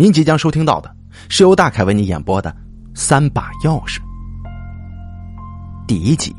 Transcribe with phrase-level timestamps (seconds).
[0.00, 0.94] 您即将收听到的
[1.28, 2.50] 是由大凯为您演播的
[2.94, 3.98] 《三把钥匙》
[5.88, 6.32] 第一集。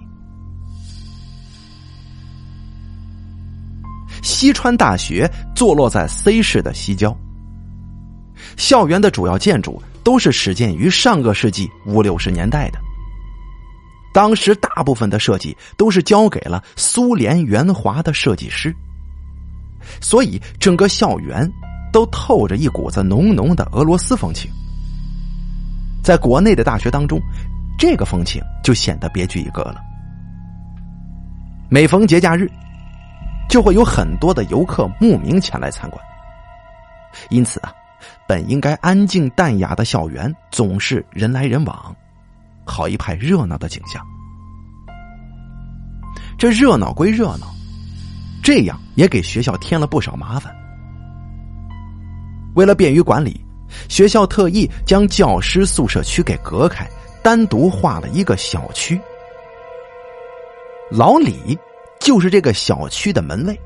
[4.24, 7.14] 西川大学坐落在 C 市的西郊，
[8.56, 12.80] 校园的主要建筑都是始建于上个世纪五六十年代的。
[14.14, 18.74] 当时大部分的设计都是交给了苏联援华的设计师，
[20.00, 21.52] 所以整个校园。
[21.92, 24.50] 都透着一股子浓浓的俄罗斯风情，
[26.04, 27.20] 在国内的大学当中，
[27.78, 29.82] 这个风情就显得别具一格了。
[31.70, 32.50] 每逢节假日，
[33.48, 36.04] 就会有很多的游客慕名前来参观。
[37.30, 37.72] 因此啊，
[38.28, 41.96] 本应该安静淡雅的校园总是人来人往，
[42.66, 44.04] 好一派热闹的景象。
[46.38, 47.48] 这热闹归热闹，
[48.42, 50.56] 这样也给学校添了不少麻烦。
[52.60, 53.40] 为了便于管理，
[53.88, 56.86] 学校特意将教师宿舍区给隔开，
[57.24, 59.00] 单独划了一个小区。
[60.92, 61.58] 老李
[62.02, 63.58] 就是这个小区的门卫，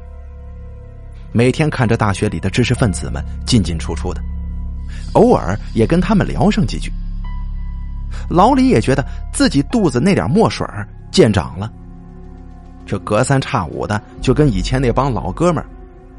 [1.31, 4.21] 每天看着大学里的知识分子们进进出出的，
[5.13, 6.91] 偶尔也跟他们聊上几句。
[8.29, 9.03] 老李也觉得
[9.33, 10.63] 自己肚子那点墨水
[11.09, 11.73] 见长了，
[12.85, 15.65] 这隔三差五的就跟以前那帮老哥们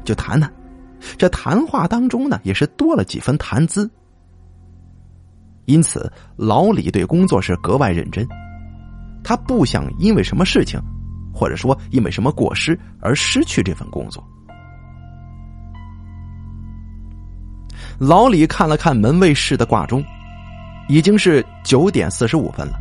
[0.03, 0.51] 就谈谈。
[1.17, 3.89] 这谈话当中呢，也是多了几分谈资。
[5.65, 8.27] 因此，老李对工作是格外认真。
[9.23, 10.79] 他不想因为什么事情，
[11.33, 14.23] 或者说因为什么过失而失去这份工作。
[17.97, 20.03] 老李看了看门卫室的挂钟，
[20.87, 22.77] 已经是九点四十五分了，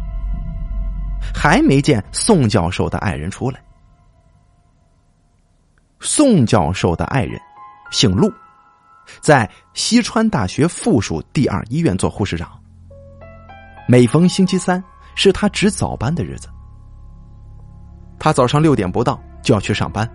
[1.35, 3.63] 还没见宋教授的爱人出来。
[6.01, 7.41] 宋教授的爱人。
[7.95, 8.29] 姓陆，
[9.21, 12.61] 在西川大学附属第二医院做护士长。
[13.87, 14.83] 每逢星期三
[15.15, 16.49] 是他值早班的日子，
[18.19, 20.11] 他早上六点不到就要去上班，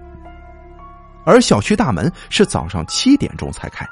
[1.23, 3.87] 而小区大门是早上七点钟才开，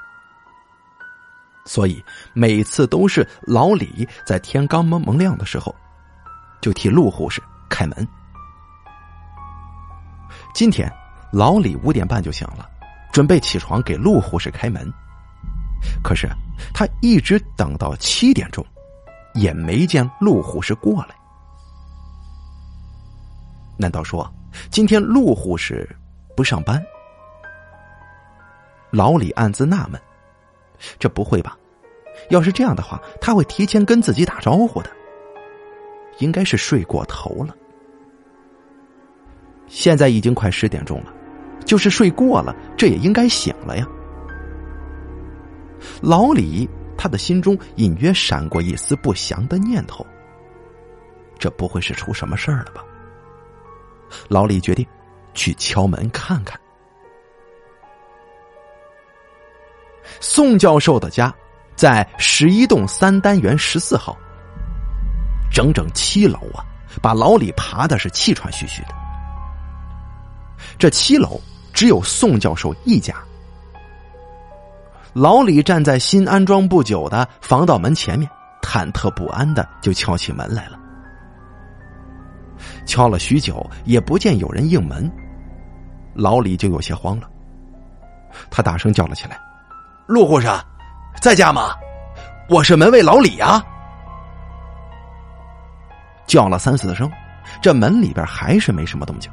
[1.64, 2.04] 所以
[2.34, 5.74] 每次都是老李在天刚蒙蒙亮的时候，
[6.60, 8.06] 就替陆护士开门。
[10.54, 10.92] 今天
[11.32, 12.70] 老李五点半就醒了。
[13.18, 14.94] 准备起床给陆护士开门，
[16.04, 16.30] 可是
[16.72, 18.64] 他一直等到七点钟，
[19.34, 21.16] 也没见陆护士过来。
[23.76, 24.32] 难道说
[24.70, 25.90] 今天陆护士
[26.36, 26.80] 不上班？
[28.92, 30.00] 老李暗自纳闷：
[31.00, 31.58] 这不会吧？
[32.30, 34.92] 要是这样的话，他会提前跟自己打招呼的。
[36.20, 37.56] 应该是睡过头了。
[39.66, 41.12] 现在已经快十点钟了。
[41.68, 43.86] 就是睡过了，这也应该醒了呀。
[46.02, 46.68] 老李
[46.98, 50.04] 他的心中隐约闪过一丝不祥的念头，
[51.38, 52.84] 这不会是出什么事儿了吧？
[54.30, 54.88] 老李决定
[55.34, 56.60] 去敲门看看。
[60.22, 61.32] 宋教授的家
[61.76, 64.18] 在十一栋三单元十四号，
[65.52, 66.66] 整整七楼啊，
[67.02, 68.96] 把老李爬的是气喘吁吁的。
[70.80, 71.40] 这七楼。
[71.78, 73.14] 只有宋教授一家。
[75.14, 78.28] 老李站在新安装不久的防盗门前面，
[78.64, 80.80] 忐忑不安的就敲起门来了。
[82.88, 85.08] 敲了许久，也不见有人应门，
[86.16, 87.30] 老李就有些慌了。
[88.50, 89.40] 他大声叫了起来
[90.10, 90.48] ：“陆护士，
[91.22, 91.76] 在家吗？
[92.50, 93.64] 我是门卫老李啊！”
[96.26, 97.08] 叫了三四声，
[97.62, 99.32] 这门里边还是没什么动静。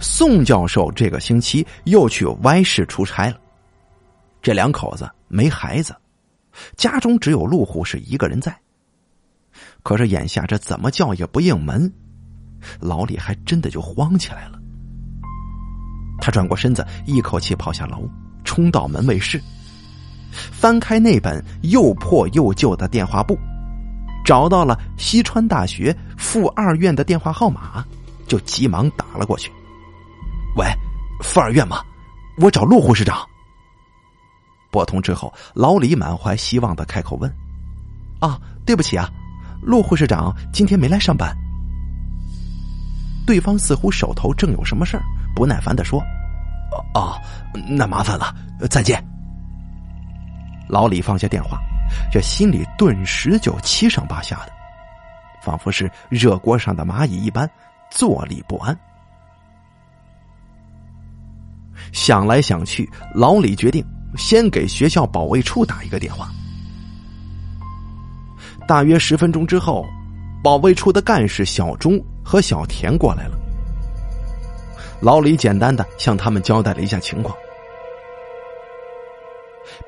[0.00, 3.36] 宋教授这个星期又去 Y 市出差了，
[4.42, 5.94] 这两口子没孩子，
[6.76, 8.56] 家中只有陆护士一个人在。
[9.82, 11.90] 可是眼下这怎么叫也不应门，
[12.80, 14.58] 老李还真的就慌起来了。
[16.20, 18.08] 他转过身子，一口气跑下楼，
[18.44, 19.40] 冲到门卫室，
[20.32, 23.38] 翻开那本又破又旧的电话簿，
[24.24, 27.84] 找到了西川大学附二院的电话号码，
[28.26, 29.50] 就急忙打了过去。
[30.56, 30.66] 喂，
[31.22, 31.82] 妇儿院吗？
[32.38, 33.26] 我找陆护士长。
[34.70, 37.34] 拨通之后，老李满怀希望的开口问
[38.20, 39.08] ：“啊，对不起啊，
[39.62, 41.34] 陆护士长今天没来上班。”
[43.26, 45.02] 对方似乎手头正有什么事儿，
[45.34, 46.00] 不耐烦的说
[46.94, 47.20] ：“哦，
[47.68, 48.34] 那麻烦了，
[48.70, 49.02] 再见。”
[50.68, 51.58] 老李放下电话，
[52.10, 54.52] 这心里顿时就七上八下的，
[55.42, 57.50] 仿佛是热锅上的蚂蚁一般，
[57.90, 58.78] 坐立不安。
[61.92, 63.84] 想来想去，老李决定
[64.16, 66.28] 先给学校保卫处打一个电话。
[68.66, 69.84] 大约十分钟之后，
[70.42, 73.38] 保卫处的干事小钟和小田过来了。
[75.00, 77.36] 老李简单的向他们交代了一下情况。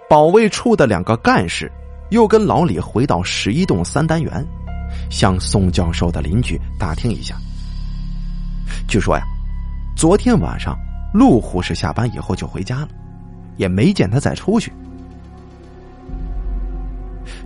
[0.08, 1.70] 保卫处的两个干事
[2.10, 4.46] 又跟老李回到十一栋三单元，
[5.10, 7.36] 向宋教授的邻居打听一下。
[8.86, 9.24] 据说呀，
[9.96, 10.78] 昨天晚上
[11.12, 12.88] 陆护士下班以后就回家了，
[13.56, 14.72] 也没见他再出去。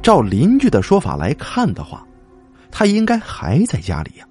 [0.03, 2.05] 照邻居的说法来看的话，
[2.71, 4.27] 他应该还在家里呀。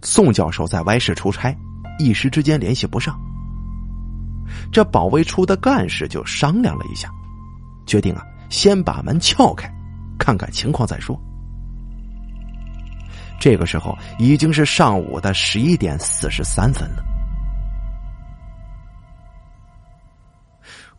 [0.00, 1.54] 宋教授在外市出差，
[1.98, 3.18] 一时之间联系不上。
[4.70, 7.10] 这保卫处的干事就商量了一下，
[7.86, 9.70] 决定啊，先把门撬开，
[10.18, 11.20] 看看情况再说。
[13.40, 17.04] 这个时候已经是上午的十一点四十三分了。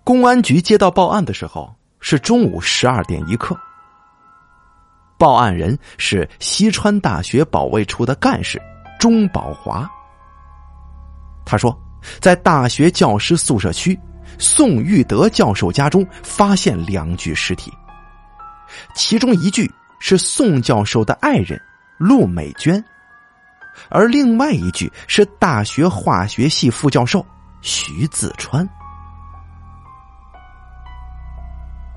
[0.04, 1.74] 公安局接到报案的时候。
[2.06, 3.58] 是中午十二点一刻，
[5.18, 8.62] 报案人是西川大学保卫处的干事
[9.00, 9.90] 钟宝华。
[11.46, 11.74] 他说，
[12.20, 13.98] 在大学教师宿舍区
[14.38, 17.72] 宋玉德教授家中发现两具尸体，
[18.94, 21.58] 其中一具是宋教授的爱人
[21.98, 22.84] 陆美娟，
[23.88, 27.26] 而另外一具是大学化学系副教授
[27.62, 28.68] 徐自川。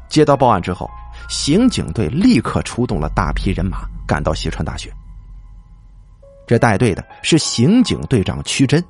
[0.09, 0.89] 接到报案之后，
[1.29, 4.93] 刑警队立刻出动了大批人马，赶到西川大学。
[6.47, 8.83] 这带队的是刑警队长屈真，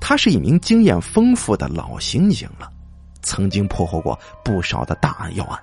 [0.00, 2.70] 他是一名经验丰富的老刑警了，
[3.22, 5.58] 曾经破获过不少的大案要案。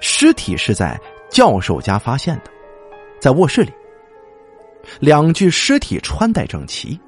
[0.00, 0.98] 尸体是在
[1.30, 2.50] 教授家发现的，
[3.20, 3.72] 在卧室里，
[4.98, 6.98] 两具尸体穿戴整齐，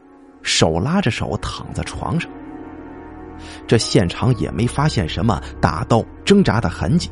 [0.42, 2.30] 手拉着手躺在床上。
[3.66, 7.10] 这现场也没发现什么打斗、挣扎的痕迹。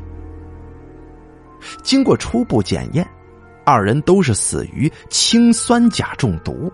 [1.83, 3.07] 经过初步检验，
[3.65, 6.71] 二人都是死于氰酸钾中毒。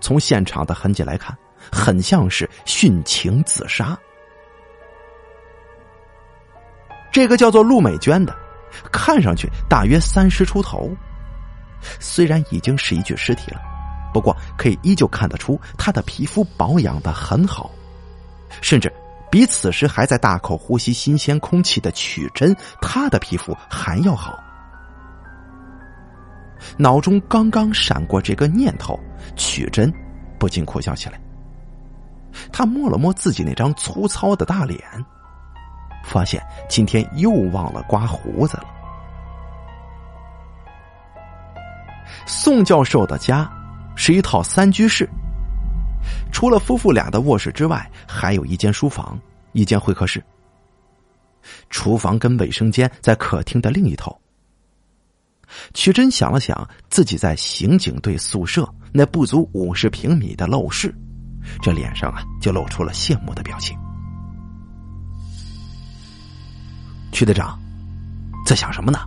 [0.00, 1.36] 从现场的痕迹来看，
[1.72, 3.96] 很像是殉情自杀。
[7.12, 8.36] 这个叫做陆美娟的，
[8.92, 10.90] 看上去大约三十出头，
[11.98, 13.60] 虽然已经是一具尸体了。
[14.16, 17.70] 不过，可以依旧看得出他的皮肤保养的很好，
[18.62, 18.90] 甚至
[19.30, 24.42] 比此时还在大口呼吸新鲜空气的曲真，他的皮肤还要好。
[26.78, 28.98] 脑中刚刚闪过这个念头，
[29.36, 29.92] 曲真
[30.38, 31.20] 不禁苦笑起来。
[32.50, 34.82] 他摸了摸自己那张粗糙的大脸，
[36.02, 38.64] 发现今天又忘了刮胡子了。
[42.24, 43.46] 宋教授的家。
[43.96, 45.08] 是一套三居室，
[46.30, 49.18] 除了夫妇俩的卧室之外，还有一间书房，
[49.52, 50.22] 一间会客室。
[51.70, 54.16] 厨房跟卫生间在客厅的另一头。
[55.74, 60.94] 曲真想了想自己在刑警队宿舍那不足五十平米的陋室，
[61.62, 63.78] 这脸上啊就露出了羡慕的表情。
[67.12, 67.58] 曲队长，
[68.44, 68.98] 在想什么呢？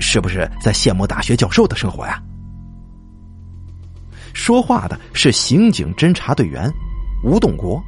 [0.00, 2.22] 是不是在羡慕大学教授的生活呀？
[4.38, 6.72] 说话的是刑警侦查队员
[7.24, 7.82] 吴栋国，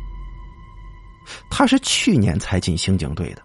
[1.49, 3.42] 他是去年才进刑警队的，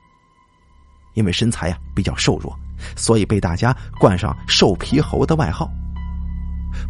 [1.14, 2.58] 因为身材啊比较瘦弱，
[2.98, 5.70] 所以被大家冠上“瘦皮猴”的外号。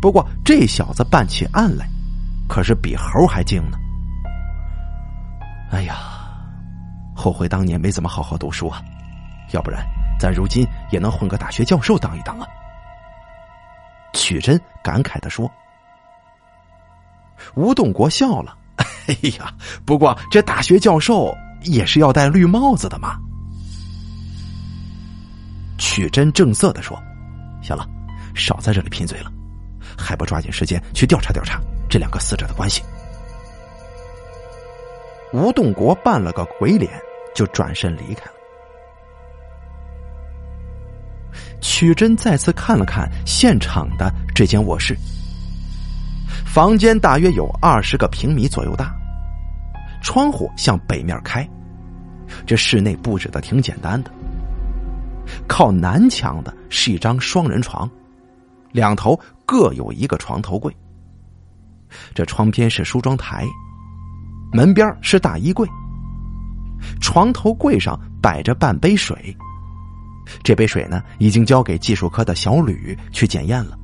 [0.02, 1.86] 不过这小子办起案来，
[2.48, 3.78] 可是比猴还精呢。
[5.70, 5.98] 哎呀，
[7.14, 8.82] 后悔当年没怎么好好读书啊，
[9.52, 9.86] 要不然
[10.18, 12.48] 咱如今也能混个大学教授当一当啊。
[14.14, 15.52] 曲真感慨的说。
[17.54, 18.58] 吴栋国笑了
[19.08, 19.54] ：“哎呀，
[19.86, 21.34] 不过这大学教授
[21.64, 23.18] 也是要戴绿帽子的嘛。”
[25.78, 27.02] 曲真正色的说
[27.62, 27.88] ：“行了，
[28.34, 29.32] 少在这里贫嘴了，
[29.98, 32.82] 还不抓紧时间去调查调查这两个死者的关系。”
[35.34, 36.92] 吴栋国扮了个鬼脸，
[37.36, 38.32] 就转身离开了。
[41.60, 44.96] 曲真再次看了看现场的这间卧室。
[46.56, 48.96] 房间大约有二十个平米左右大，
[50.02, 51.46] 窗户向北面开。
[52.46, 54.12] 这室内布置的挺简单的。
[55.50, 57.92] 靠南墙的是一张双人床，
[58.72, 60.74] 两头各有一个床头柜。
[62.14, 63.46] 这窗边是梳妆台，
[64.54, 65.68] 门边是大衣柜。
[67.02, 69.36] 床头柜上摆着半杯水，
[70.42, 73.78] 这杯水呢已经交给技术科的小吕去检验了。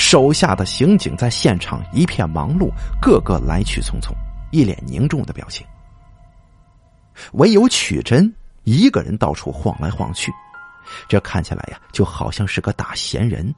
[0.00, 4.14] 手下的刑警在现场一片忙碌，个个来去匆匆，
[4.50, 5.64] 一脸凝重的表情。
[7.32, 10.32] 唯有曲真一个人到处晃来晃去，
[11.06, 13.54] 这看起来呀，就好像是个大闲人。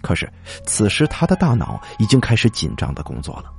[0.00, 0.26] 可是
[0.64, 3.52] 此时他的大脑已经开始紧张的工作了。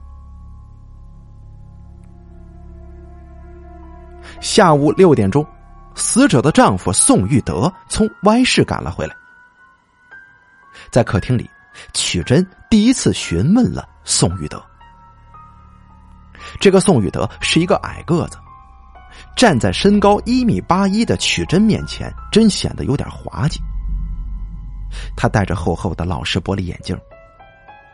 [4.41, 5.45] 下午六点钟，
[5.93, 9.15] 死者的丈夫宋玉德从 Y 市赶了回来。
[10.91, 11.49] 在客厅里，
[11.93, 14.61] 曲珍第一次询问了宋玉德。
[16.59, 18.37] 这个宋玉德是一个矮个子，
[19.35, 23.59] 站在身高一米八一的曲珍面前，真显得有点滑稽。
[25.15, 26.99] 他戴着厚厚的老式玻璃眼镜，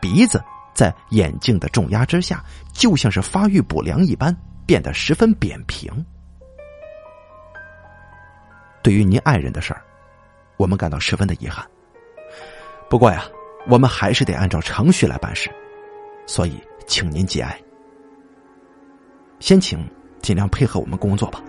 [0.00, 0.42] 鼻子
[0.74, 4.34] 在眼镜的重压之下，就像是发育不良一般，
[4.64, 5.92] 变得十分扁平。
[8.82, 9.82] 对于您爱人的事儿，
[10.56, 11.66] 我们感到十分的遗憾。
[12.88, 13.24] 不过呀，
[13.68, 15.50] 我们还是得按照程序来办事，
[16.26, 17.60] 所以请您节哀。
[19.40, 19.86] 先请
[20.22, 21.42] 尽量配合我们工作吧。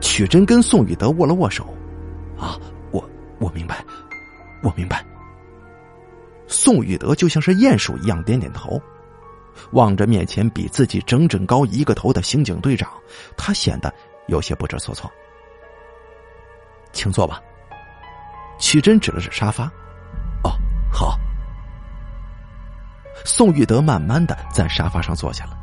[0.00, 1.64] 曲真跟宋宇德握了握手，
[2.38, 2.58] 啊，
[2.90, 3.08] 我
[3.38, 3.84] 我明白，
[4.62, 5.04] 我明白。
[6.46, 8.80] 宋宇德就像是鼹鼠一样点点头，
[9.70, 12.90] 望着面前比自己整整高一个头的刑警队长，
[13.36, 13.92] 他显得
[14.26, 15.10] 有些不知所措。
[16.92, 17.40] 请坐吧。
[18.62, 19.64] 曲真指了指沙发，
[20.44, 20.56] 哦，
[20.88, 21.18] 好。
[23.24, 25.58] 宋玉德慢慢的在沙发上坐下了，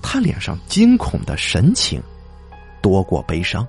[0.00, 2.00] 他脸上惊恐的神情
[2.80, 3.66] 多过悲伤，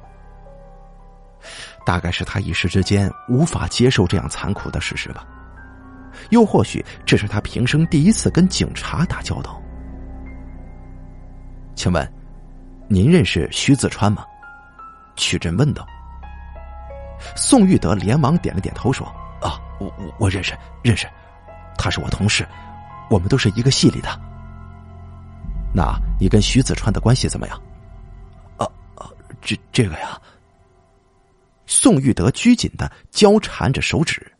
[1.83, 5.25] 大概是他一时之间无法接受这样残酷的事实吧，
[6.29, 9.59] 又或许这是他平生第一次跟警察打交道。
[11.73, 12.13] 请问，
[12.87, 14.23] 您认识徐子川吗？
[15.15, 15.83] 曲真问道。
[17.35, 19.07] 宋玉德连忙点了点头，说
[19.41, 21.07] ：“啊，我我我认识，认识，
[21.77, 22.47] 他是我同事，
[23.09, 24.09] 我们都是一个系里的。
[25.73, 27.61] 那你跟徐子川的关系怎么样
[28.57, 29.09] ？”“啊啊，
[29.41, 30.19] 这这个呀。”
[31.65, 34.31] 宋玉德拘谨的交缠着手指，“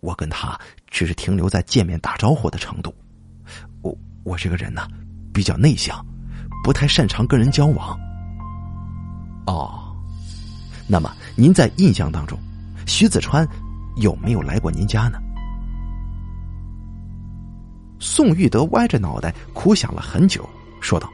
[0.00, 0.58] 我跟他
[0.88, 2.94] 只是停留在见面打招呼的程度。
[3.82, 4.88] 我我这个人呢，
[5.34, 6.04] 比较内向，
[6.62, 7.98] 不太擅长跟人交往。
[9.46, 9.78] ”“哦。”
[10.88, 12.38] 那么，您在印象当中，
[12.86, 13.46] 徐子川
[13.96, 15.18] 有没有来过您家呢？
[17.98, 20.48] 宋玉德歪着脑袋苦想了很久，
[20.80, 21.08] 说道：“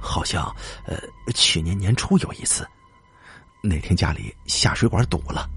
[0.00, 0.44] 好像，
[0.84, 0.96] 呃，
[1.34, 2.68] 去年年初有一次，
[3.62, 5.48] 那天家里下水管堵了，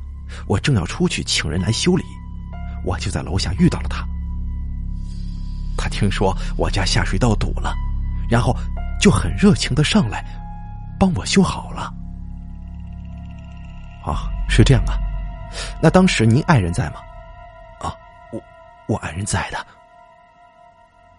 [0.47, 2.03] 我正要出去请人来修理，
[2.85, 4.07] 我就在楼下遇到了他。
[5.77, 7.75] 他听说我家下水道堵了，
[8.29, 8.55] 然后
[8.99, 10.25] 就很热情的上来
[10.99, 11.93] 帮我修好了。”
[14.03, 14.97] 啊，是这样啊，
[15.81, 16.95] 那当时您爱人在吗？
[17.79, 17.95] 啊，
[18.31, 18.41] 我
[18.87, 19.65] 我爱人在的。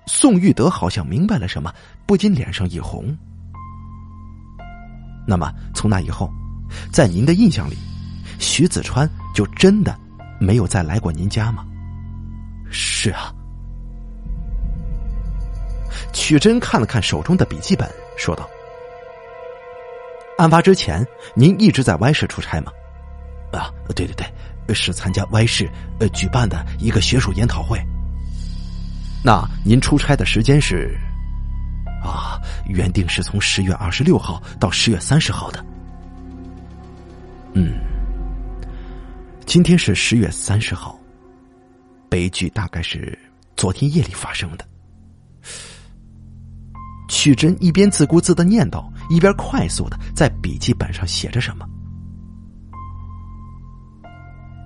[0.06, 1.72] 宋玉德好像明白了什么，
[2.06, 3.16] 不禁脸上一红。
[5.26, 6.28] 那么从那以后，
[6.92, 7.78] 在您的印象里，
[8.40, 9.96] 徐子川就真的
[10.40, 11.64] 没有再来过您家吗？
[12.70, 13.32] 是啊。
[16.12, 18.48] 曲真看了看手中的笔记本，说道。
[20.42, 21.06] 案发之前，
[21.36, 22.72] 您一直在 Y 市出差吗？
[23.52, 24.12] 啊，对对
[24.66, 25.70] 对，是参加 Y 市
[26.00, 27.80] 呃举办的一个学术研讨会。
[29.22, 30.98] 那您出差的时间是？
[32.02, 35.64] 啊，原定是从十月二十六号到十月三十号的。
[37.52, 37.74] 嗯，
[39.46, 40.98] 今天是十月三十号，
[42.08, 43.16] 悲剧大概是
[43.56, 44.66] 昨天夜里发生的。
[47.08, 51.66] 曲真一边自顾自的念叨，一边快速的在笔记本上写着什么。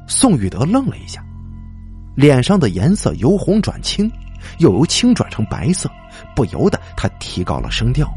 [0.09, 1.25] 宋玉德愣了一下，
[2.15, 4.11] 脸上的颜色由红转青，
[4.59, 5.91] 又由青转成白色，
[6.35, 8.09] 不由得他提高了声调：“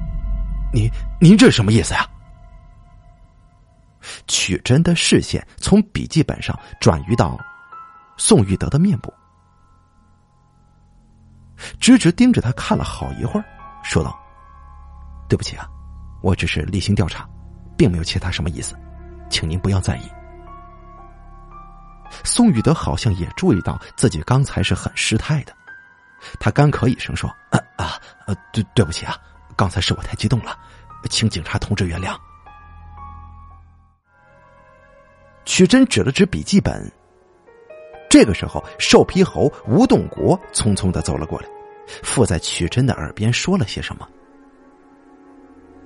[0.72, 2.08] 您您这什么意思呀？”
[4.28, 7.38] 曲真的视线从笔记本上转移到
[8.18, 9.12] 宋玉德的面部，
[11.80, 13.46] 直直盯着他看了好一会儿。
[13.84, 14.18] 说道
[15.28, 15.68] ：“对不起啊，
[16.22, 17.28] 我只是例行调查，
[17.78, 18.76] 并没有其他什么意思，
[19.30, 20.02] 请您不要在意。”
[22.24, 25.54] 宋宇德好像也注意到自己刚才是很失态的，
[26.40, 28.02] 他干咳一声说：“啊啊，
[28.52, 29.16] 对，对不起啊，
[29.56, 30.58] 刚才是我太激动了，
[31.10, 32.18] 请警察同志原谅。”
[35.46, 36.92] 曲真指了指笔记本。
[38.10, 41.48] 这个时候，瘦皮猴吴栋国匆匆的走了过来。
[42.04, 44.08] 附在曲真的耳边说了些什么？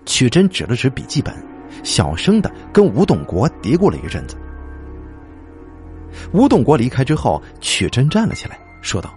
[0.06, 1.34] 曲珍指了指笔记本，
[1.84, 4.36] 小声的跟吴栋国嘀咕了一阵子，
[6.32, 9.14] 吴栋国离开之后，曲珍站了起来，说道：“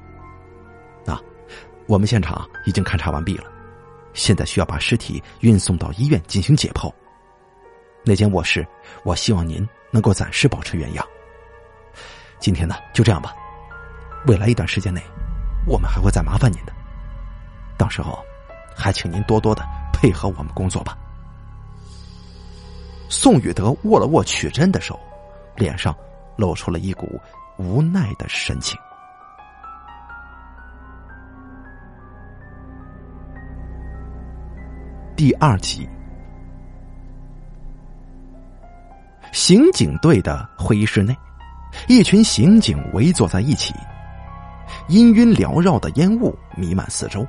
[1.06, 1.20] 啊，
[1.86, 3.44] 我们现场已经勘查完毕了，
[4.14, 6.92] 现在需要把尸体运送到医院进行解剖。
[8.04, 8.66] 那间卧室，
[9.04, 11.04] 我希望您能够暂时保持原样。
[12.38, 13.34] 今天呢，就这样吧。
[14.26, 15.02] 未来一段时间内，
[15.66, 16.72] 我们还会再麻烦您的。
[17.76, 18.24] 到时候，
[18.76, 19.62] 还请您多多的
[19.96, 20.96] 配合我们工作吧。”
[23.08, 24.98] 宋宇德握了握曲珍的手，
[25.56, 25.94] 脸上
[26.36, 27.20] 露出了一股
[27.56, 28.76] 无奈的神情。
[35.14, 35.88] 第二集，
[39.32, 41.16] 刑警队的会议室内，
[41.88, 43.72] 一群刑警围坐在一起，
[44.88, 47.26] 氤氲缭绕的烟雾弥漫四周。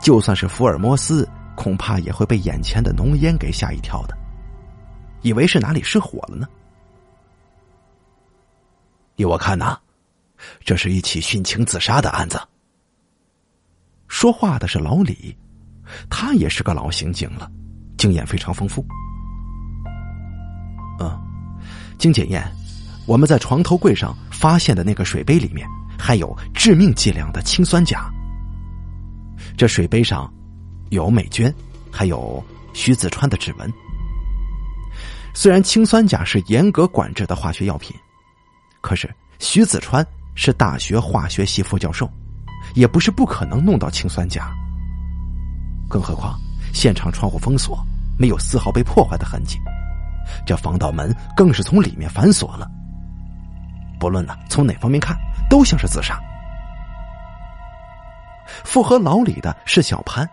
[0.00, 4.16] 就算是福尔摩斯，恐怕也会被眼前的浓烟给吓一跳的。
[5.22, 6.48] 以为是哪里失火了呢？
[9.16, 9.78] 依我看呐，
[10.64, 12.40] 这是一起殉情自杀的案子。
[14.08, 15.36] 说话的是老李，
[16.08, 17.50] 他也是个老刑警了，
[17.98, 18.84] 经验非常丰富。
[20.98, 21.16] 嗯，
[21.98, 22.50] 经检验，
[23.06, 28.10] 我们在床头柜上发现的那个水杯里面还有致命剂量的氰酸钾。
[29.56, 30.32] 这水杯上
[30.90, 31.52] 有美娟，
[31.90, 32.42] 还有
[32.72, 33.72] 徐子川的指纹。
[35.32, 37.94] 虽然氰酸钾是严格管制的化学药品，
[38.80, 40.04] 可是徐子川
[40.34, 42.10] 是大学化学系副教授，
[42.74, 44.52] 也不是不可能弄到氰酸钾。
[45.88, 46.38] 更何况
[46.72, 47.78] 现场窗户封锁，
[48.18, 49.58] 没有丝毫被破坏的痕迹，
[50.46, 52.68] 这防盗门更是从里面反锁了。
[53.98, 55.16] 不论呢从哪方面看，
[55.48, 56.20] 都像是自杀。
[58.64, 60.28] 附和老李的是小潘，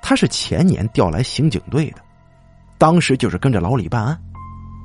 [0.00, 1.98] 他是前年调来刑警队的。
[2.78, 4.20] 当时就是跟着老李办案，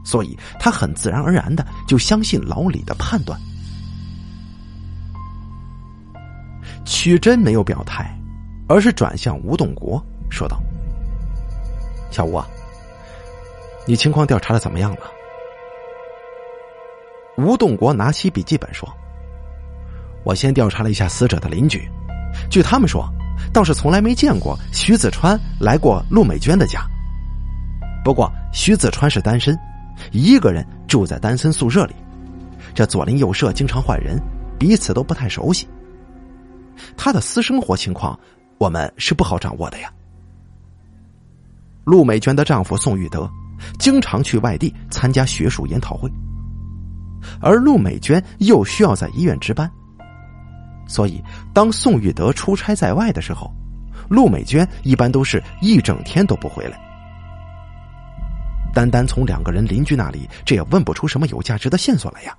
[0.06, 3.40] 所以他很自然而然的就相信老李的判断。
[6.86, 8.16] 曲真没有表态，
[8.68, 10.62] 而是转向吴栋国说道
[12.12, 12.48] ：“小吴啊，
[13.86, 15.02] 你情况调查的怎么样了？”
[17.38, 18.88] 吴栋国拿起笔记本说
[20.24, 21.90] ：“我先调查了一下死者的邻居，
[22.50, 23.08] 据他们说，
[23.54, 26.82] 倒是从来没见过徐子川来过陆美娟的家。”
[28.04, 29.58] 不过，徐子川是单身，
[30.12, 31.94] 一个人住在单身宿舍里，
[32.74, 34.18] 这左邻右舍经常换人，
[34.58, 35.68] 彼此都不太熟悉。
[36.96, 38.18] 他的私生活情况，
[38.58, 39.92] 我们是不好掌握的呀。
[41.84, 43.30] 陆美娟的丈夫宋玉德
[43.80, 46.10] 经常去外地参加学术研讨会，
[47.42, 49.70] 而陆美娟又需要在医院值班，
[50.88, 51.24] 所以
[51.54, 53.52] 当宋玉德出差在外的时候，
[54.10, 56.80] 陆美娟一般都是一整天都不回来。
[58.74, 62.38] 单单从两个人邻居那里，这也问不出什么有价值的线索来呀。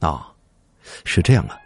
[0.00, 0.26] 啊，
[1.04, 1.56] 是这样啊。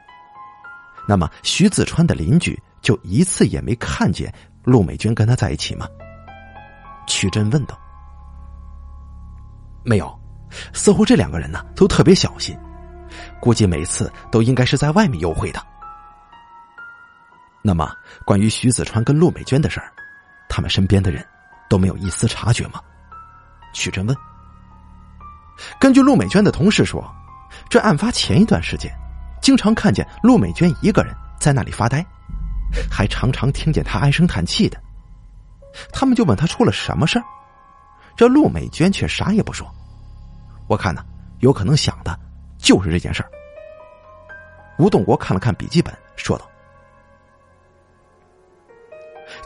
[1.09, 5.87] 那么徐子川的邻居就一次也没看见陆美娟跟他在一起吗？
[7.07, 7.79] 曲真问道。
[9.85, 10.18] 没有，
[10.73, 12.57] 似乎这两个人呢都特别小心，
[13.44, 15.62] 估计每次都应该是在外面幽会的。
[17.61, 19.92] 那么关于徐子川跟陆美娟的事儿，
[20.48, 21.22] 他们身边的人
[21.68, 22.80] 都没有一丝察觉吗？
[23.74, 24.16] 曲真问
[25.78, 27.04] ：“根据陆美娟的同事说，
[27.68, 28.90] 这案发前一段时间，
[29.42, 32.02] 经常看见陆美娟一个人在那里发呆，
[32.90, 34.80] 还常常听见她唉声叹气的。
[35.92, 37.24] 他们就问她出了什么事儿，
[38.16, 39.70] 这陆美娟却啥也不说。
[40.66, 41.04] 我看呢，
[41.40, 42.18] 有可能想的
[42.64, 43.31] 就是这件事儿。”
[44.81, 46.50] 吴栋国看了看笔记本，说道：“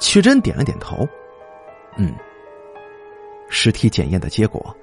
[0.01, 1.07] 曲珍点了点头，
[1.97, 2.15] 嗯。”
[3.51, 4.75] 尸体检验的结果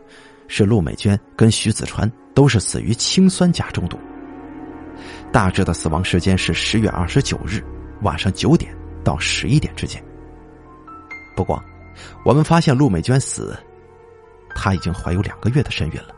[0.48, 3.98] 是陆美娟跟徐子川都是死于氰酸钾中毒。
[5.32, 7.63] 大致的死亡时间是十月二十九日
[8.02, 10.04] 晚上九点到十一点之间。
[11.36, 11.63] 不过，
[12.24, 13.56] 我们发现陆美娟死，
[14.56, 16.15] 她已经怀有两个月的身孕了。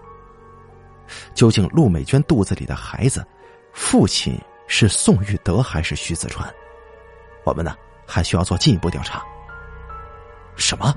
[1.33, 3.25] 究竟陆美娟肚子里的孩子，
[3.73, 6.47] 父亲是宋玉德还是徐子川？
[7.43, 9.23] 我们呢还需要做进一步调查。
[10.55, 10.93] 什么？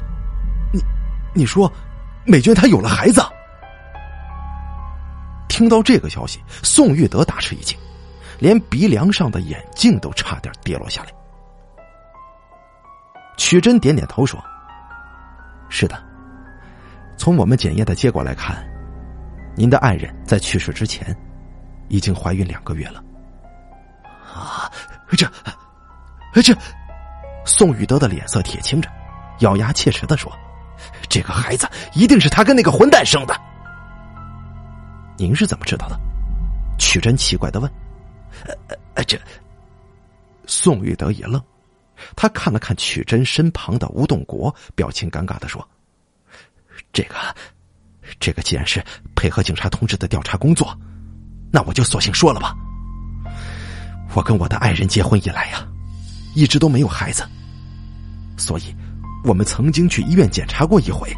[0.72, 0.80] 你？
[1.34, 1.70] 你说，
[2.26, 3.22] 美娟她有了孩子。
[5.48, 7.78] 听到这个消息，宋玉德大吃一惊，
[8.38, 11.12] 连鼻梁上的眼镜都差点跌落下来。
[13.36, 14.42] 曲真点点头说
[15.68, 16.02] ：“是的，
[17.16, 18.66] 从我们检验的结果来看，
[19.60, 21.14] 您的爱人在去世之前
[21.88, 23.04] 已经怀孕两个月了。”
[24.32, 24.72] 啊，
[25.10, 25.30] 这，
[26.42, 26.56] 这，
[27.44, 28.88] 宋玉德的脸色铁青着，
[29.40, 30.32] 咬牙切齿的说。
[31.10, 33.38] 这个孩子一定是他跟那个混蛋生的。
[35.18, 36.00] 您是怎么知道的？
[36.78, 37.70] 曲真奇怪的问。
[38.46, 38.54] 呃
[38.94, 39.20] 呃，这
[40.46, 41.38] 宋玉德一愣，
[42.16, 45.68] 他看了看曲真身旁的吴栋国，表情尴尬的说
[46.94, 47.14] ：“这个，
[48.18, 48.82] 这个既然是
[49.20, 50.74] 配合警察同志的调查工作，
[51.52, 52.56] 那我就索性说了吧。
[54.14, 55.62] 我跟我的爱人结婚以来呀，
[56.34, 57.22] 一直都没有孩子，
[58.38, 58.74] 所以
[59.22, 61.14] 我们曾经去医院检查过一回。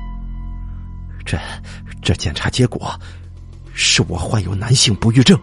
[1.25, 1.39] 这
[2.03, 2.93] 这检查结果
[3.73, 5.39] 是我患有男性不育症。”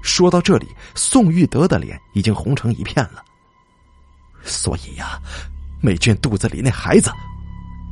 [0.00, 3.20] 说到这里，宋玉德的脸已经红成一片了。
[4.44, 5.20] 所以呀，
[5.82, 7.10] 美娟肚子里那孩子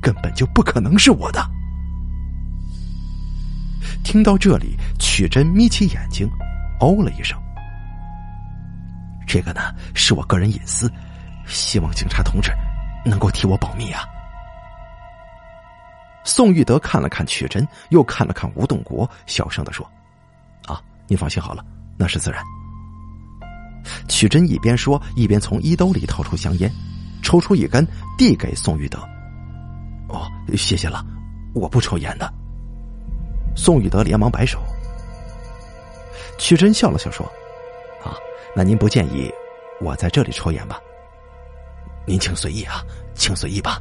[0.00, 1.44] 根本就不可能是我的。
[4.04, 6.28] 听到这里，曲珍眯起眼睛，
[6.78, 7.36] 哦了一声。
[9.26, 10.88] 这个呢，是我个人隐私，
[11.46, 12.52] 希望警察同志
[13.04, 14.04] 能够替我保密啊。
[16.22, 19.84] 宋玉德看了看曲珍，又看了看吴栋国，小声的说
[20.66, 21.64] ：“啊，你放心好了。”
[21.96, 22.42] 那是自然。
[24.08, 26.70] 曲珍一边说，一边从衣兜里掏出香烟，
[27.22, 27.86] 抽出一根，
[28.16, 28.98] 递给宋玉德。
[30.08, 31.04] “哦，谢谢了，
[31.54, 32.32] 我不抽烟的。”
[33.54, 34.58] 宋玉德连忙摆手。
[36.38, 37.24] 曲真笑了笑说
[38.04, 38.16] ：“啊，
[38.54, 39.32] 那您不介意
[39.80, 40.80] 我在这里抽烟吧？
[42.06, 43.80] 您请随意啊，请随意吧。”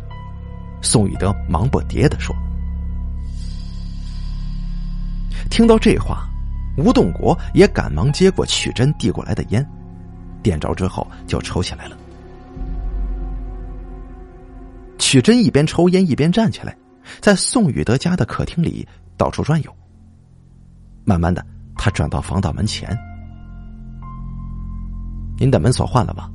[0.81, 2.35] 宋玉德忙不迭的说。
[5.49, 6.27] 听到这话。
[6.75, 9.63] 吴栋国也赶忙接过曲珍递过来的烟，
[10.41, 11.95] 点着之后就抽起来了。
[14.97, 16.75] 曲珍一边抽烟一边站起来，
[17.21, 19.75] 在宋宇德家的客厅里到处转悠。
[21.05, 21.45] 慢慢的，
[21.75, 22.97] 他转到防盗门前
[25.37, 26.29] ：“您的门锁换了吗？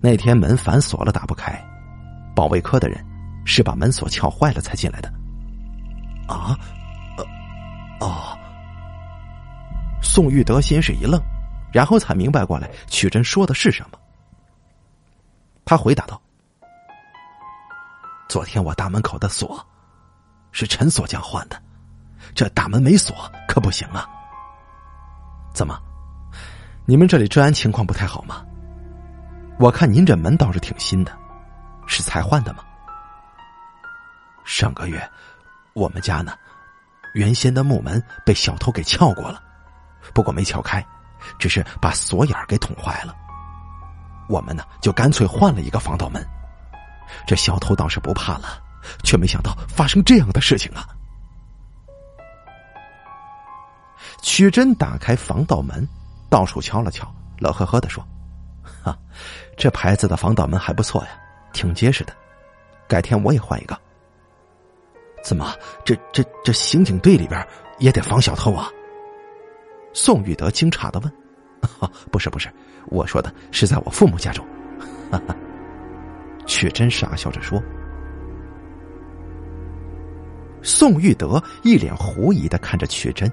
[0.00, 1.60] 那天门反锁了，打不开，
[2.34, 3.04] 保卫科的人
[3.44, 5.12] 是把门锁撬坏了才进来的。”
[6.28, 6.56] 啊，
[7.18, 7.24] 呃，
[8.06, 8.38] 哦。
[10.02, 11.20] 宋玉德先是一愣，
[11.72, 13.98] 然后才明白过来曲珍说的是什么。
[15.64, 16.20] 他回答道
[18.28, 19.64] ：“昨天我大门口的锁
[20.52, 21.60] 是陈锁匠换的，
[22.34, 24.08] 这大门没锁可不行啊。
[25.52, 25.78] 怎么，
[26.86, 28.44] 你们这里治安情况不太好吗？
[29.58, 31.12] 我看您这门倒是挺新的，
[31.86, 32.64] 是才换的吗？
[34.44, 35.10] 上个月
[35.74, 36.32] 我们家呢，
[37.14, 39.42] 原先的木门被小偷给撬过了。”
[40.14, 40.84] 不过没撬开，
[41.38, 43.14] 只是把锁眼给捅坏了。
[44.28, 46.26] 我们呢就干脆换了一个防盗门。
[47.26, 48.62] 这小偷倒是不怕了，
[49.02, 50.88] 却没想到发生这样的事情啊！
[54.22, 55.86] 曲真打开防盗门，
[56.28, 58.06] 到处瞧了瞧，乐呵呵的说
[58.82, 58.96] ：“哈，
[59.56, 61.10] 这牌子的防盗门还不错呀，
[61.52, 62.12] 挺结实的。
[62.86, 63.78] 改天我也换一个。
[65.22, 67.46] 怎么，这这这刑警队里边
[67.78, 68.68] 也得防小偷啊？”
[69.94, 71.12] 宋玉德惊诧的问
[72.12, 72.52] ：“不是不是，
[72.86, 74.46] 我说的是在我父母家中。”，
[76.46, 77.62] 曲真傻笑着说。
[80.62, 83.30] 宋玉德一脸狐疑的看着曲真，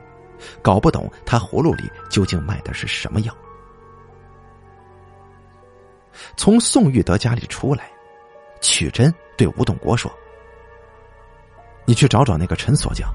[0.62, 3.36] 搞不懂他葫芦里究竟卖的是什么药。
[6.36, 7.90] 从宋玉德家里出来，
[8.62, 10.12] 曲真对吴栋国说
[11.86, 13.10] ：“你去找找那个陈锁匠。”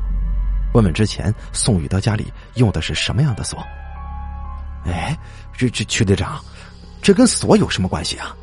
[0.74, 3.62] 问问之前宋玉德家里用的是什么样的锁？
[4.84, 5.16] 哎，
[5.52, 6.42] 这这曲队长，
[7.02, 8.34] 这跟锁有什么关系啊？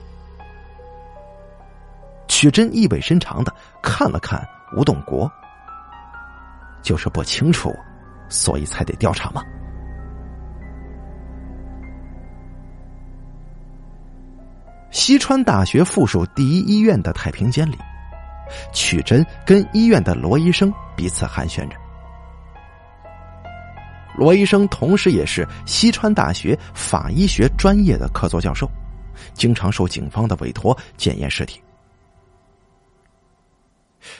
[2.28, 5.30] 曲真意味深长的看了看吴栋国，
[6.82, 7.74] 就是不清楚，
[8.30, 9.44] 所以才得调查吗？
[14.92, 17.78] 西川大学附属第一医院的太平间里，
[18.74, 21.76] 曲真跟医院的罗医生彼此寒暄着。
[24.18, 28.70] 罗医生同时也是西川大学法医学专业的客座教授，
[29.34, 31.62] 经常受警方的委托检验尸体。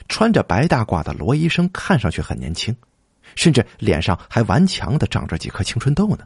[0.08, 2.76] 穿着白大褂的罗医生看上去很年轻，
[3.36, 6.26] 甚至脸上还顽强的长着几颗青春痘呢。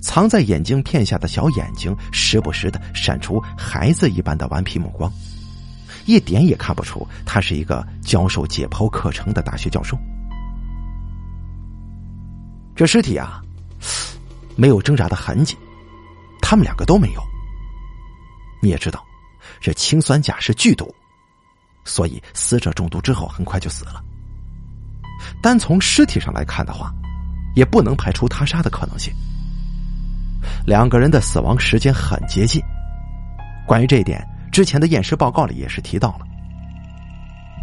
[0.00, 5.10] 藏在眼镜片下的小眼睛时不时的闪出孩子一般的顽皮目光，
[6.04, 9.96] 一点也看不出他是一个教授解剖课程的大学教授。
[12.76, 13.42] 这尸体啊，
[14.56, 15.56] 没有挣扎的痕迹，
[16.40, 17.22] 他们两个都没有。
[18.62, 19.04] 你也知道，
[19.60, 20.94] 这氰酸钾是剧毒，
[21.84, 24.02] 所以死者中毒之后很快就死了。
[25.42, 26.92] 单从尸体上来看的话，
[27.54, 29.12] 也不能排除他杀的可能性。
[30.66, 32.60] 两个人的死亡时间很接近，
[33.66, 36.26] 关于这一点，之前的验尸报告里也是提到了。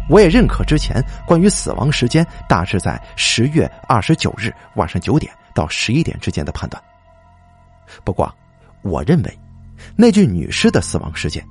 [0.08, 6.82] 我也认可之前关于死亡时间大致在十月二十九日晚上九点到十一点之间的判断。
[8.04, 8.34] 不过，
[8.82, 9.38] 我认为
[9.96, 11.44] 那具女尸的死亡时间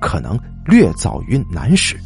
[0.00, 1.98] 可能略早于男尸。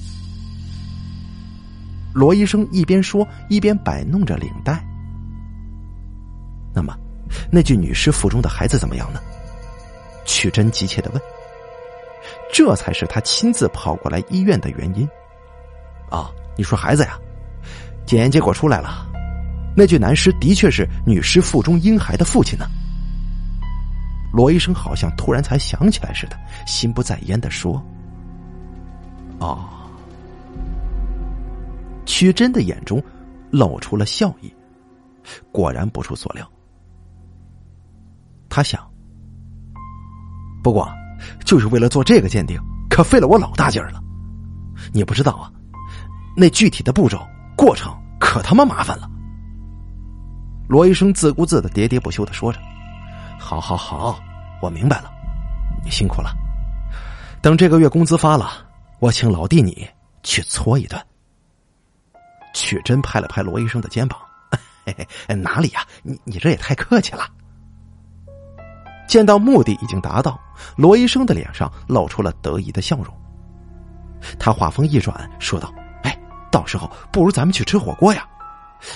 [2.19, 4.85] 罗医生一边说一边摆弄着领带。
[6.75, 6.93] 那么，
[7.49, 9.21] 那具女尸腹中的孩子怎么样呢？
[10.25, 11.23] 曲真急切的问。
[12.53, 15.09] 这才是他亲自跑过来医院的原因。
[16.11, 17.17] 啊，你说孩子呀？
[18.05, 19.07] 检验结果出来了，
[19.77, 22.67] 那具男尸的确是女尸腹中婴孩的父亲呢。
[24.33, 27.81] 罗医生好像突然才想起来似的，心不在焉的说
[29.39, 29.69] ：“哦。”
[32.09, 33.01] 曲真的眼中
[33.51, 34.53] 露出了笑意，
[35.53, 36.51] 果然不出所料。
[38.49, 38.81] 他想，
[40.64, 40.88] 不过。
[41.44, 42.57] 就是为了做这个鉴定，
[42.88, 44.01] 可费了我老大劲儿了。
[44.92, 45.51] 你不知道啊，
[46.37, 47.18] 那具体的步骤
[47.57, 49.11] 过程可他妈麻烦了。
[50.68, 52.61] 罗医生自顾自的喋喋不休的说着
[53.37, 54.21] ：“好好好，
[54.62, 55.11] 我明白了，
[55.85, 56.31] 你辛苦了。
[57.42, 58.49] 等这个月工资发了，
[59.01, 59.88] 我请老弟你
[60.23, 61.05] 去搓一顿。”
[62.59, 64.18] 曲珍拍了拍罗医生的肩膀
[64.85, 64.94] ：“嘿
[65.29, 65.87] 嘿，哪里呀？
[66.03, 67.29] 你你这也太客气了。”
[69.09, 70.38] 见到目的已经达到，
[70.77, 73.07] 罗医生的脸上露出了得意的笑容。
[74.38, 76.18] 他话锋一转，说道：“哎，
[76.51, 78.27] 到时候不如咱们去吃火锅呀！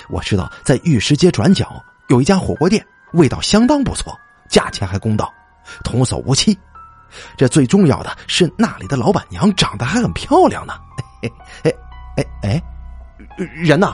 [0.09, 4.15] 我知道在玉石街转角有一家火锅店，味道相当不错，
[4.47, 5.33] 价钱还公道，
[5.83, 6.57] 童叟无欺。
[7.37, 10.73] 这最重要的是那里的老板娘长得还很漂亮呢。
[11.21, 11.31] 哎
[11.63, 11.71] 哎
[12.17, 12.63] 哎哎，
[13.37, 13.93] 人呢？”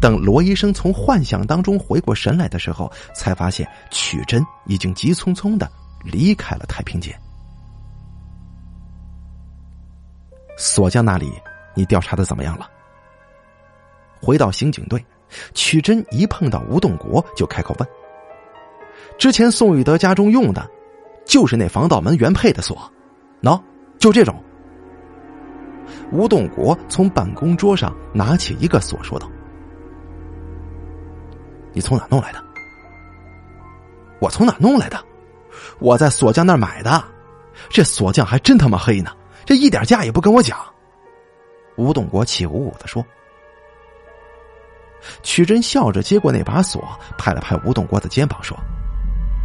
[0.00, 5.70] 等罗医生从幻想当中回过神来的时候，才发现曲真已经急匆匆的
[6.04, 7.14] 离开了太平间。
[10.58, 11.32] 锁匠那里，
[11.74, 12.68] 你调查的怎么样了？
[14.20, 15.04] 回到刑警队，
[15.54, 17.88] 曲真一碰到吴栋国就开口问
[19.18, 20.68] ：“之前宋玉德家中用的，
[21.26, 22.90] 就是那防盗门原配的锁，
[23.42, 23.60] 喏，
[23.98, 24.42] 就这种。”
[26.12, 29.28] 吴栋国从办公桌上拿起一个锁，说道。
[31.72, 32.42] 你从哪弄来的？
[34.18, 34.98] 我从哪弄来的？
[35.78, 37.04] 我在锁匠那儿买的。
[37.68, 39.10] 这锁匠还真他妈黑呢，
[39.44, 40.58] 这一点价也不跟我讲。
[41.76, 43.04] 吴栋国气鼓鼓的说。
[45.22, 46.82] 曲真笑着接过那把锁，
[47.18, 48.56] 拍了拍吴栋国的肩膀说：“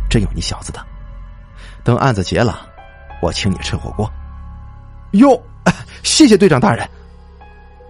[0.10, 0.84] 真有你小子的。
[1.84, 2.68] 等案子结了，
[3.22, 4.10] 我请你吃火锅。”
[5.12, 5.42] 哟，
[6.04, 6.88] 谢谢队长大人。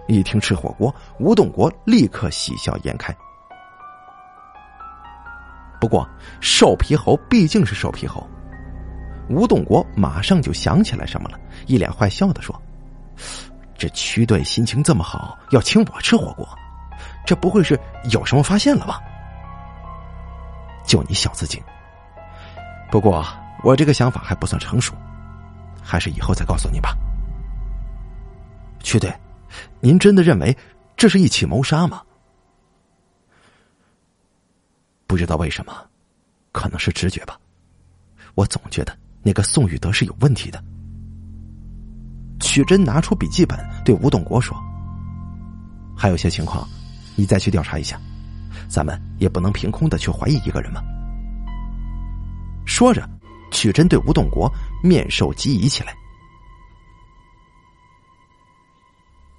[0.08, 3.14] 一听吃火锅，吴栋国立刻喜笑颜开。
[5.80, 6.08] 不过，
[6.40, 8.26] 瘦皮猴毕竟是瘦皮猴。
[9.28, 12.60] 吴栋国马上就想起来什么了，一脸坏笑的说
[13.78, 16.46] ：“这区队心情这么好，要请我吃火锅，
[17.24, 17.78] 这不会是
[18.10, 19.00] 有什么发现了吧？”
[20.84, 21.62] 就你小子精！
[22.90, 23.24] 不过
[23.62, 24.94] 我这个想法还不算成熟，
[25.82, 26.94] 还是以后再告诉你吧。
[28.82, 29.12] 曲队，
[29.80, 30.56] 您真的认为
[30.96, 32.02] 这是一起谋杀吗？
[35.06, 35.74] 不知道为什么，
[36.52, 37.38] 可能是直觉吧。
[38.34, 40.62] 我总觉得那个宋玉德是有问题的。
[42.40, 44.56] 曲真拿出笔记本对吴栋国说
[45.96, 46.66] ：“还有些情况，
[47.14, 48.00] 你再去调查一下。
[48.68, 50.82] 咱们也不能凭空的去怀疑一个人嘛。”
[52.64, 53.08] 说着，
[53.50, 54.50] 曲真对吴栋国
[54.82, 55.94] 面授机宜起来。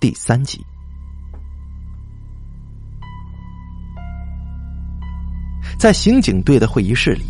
[0.04, 0.62] 第三集。
[5.80, 7.24] 在刑警队的会议室里，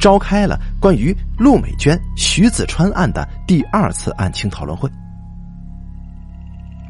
[0.00, 4.90] 召开了关于陆美娟、徐子川案的第二次案情讨论会。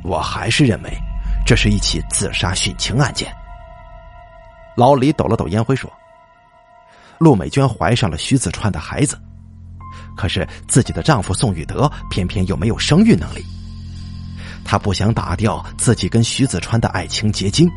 [0.03, 0.90] 我还是认为，
[1.44, 3.31] 这是一起自杀殉情案件。
[4.75, 5.92] 老李抖了抖烟灰说
[7.20, 9.20] ：“陆美娟怀上了徐子川的孩子，
[10.16, 13.44] 可是自己的丈夫宋玉德偏偏又没有生育能力，
[14.66, 17.70] 他不想打掉自己跟徐子川的爱情结晶，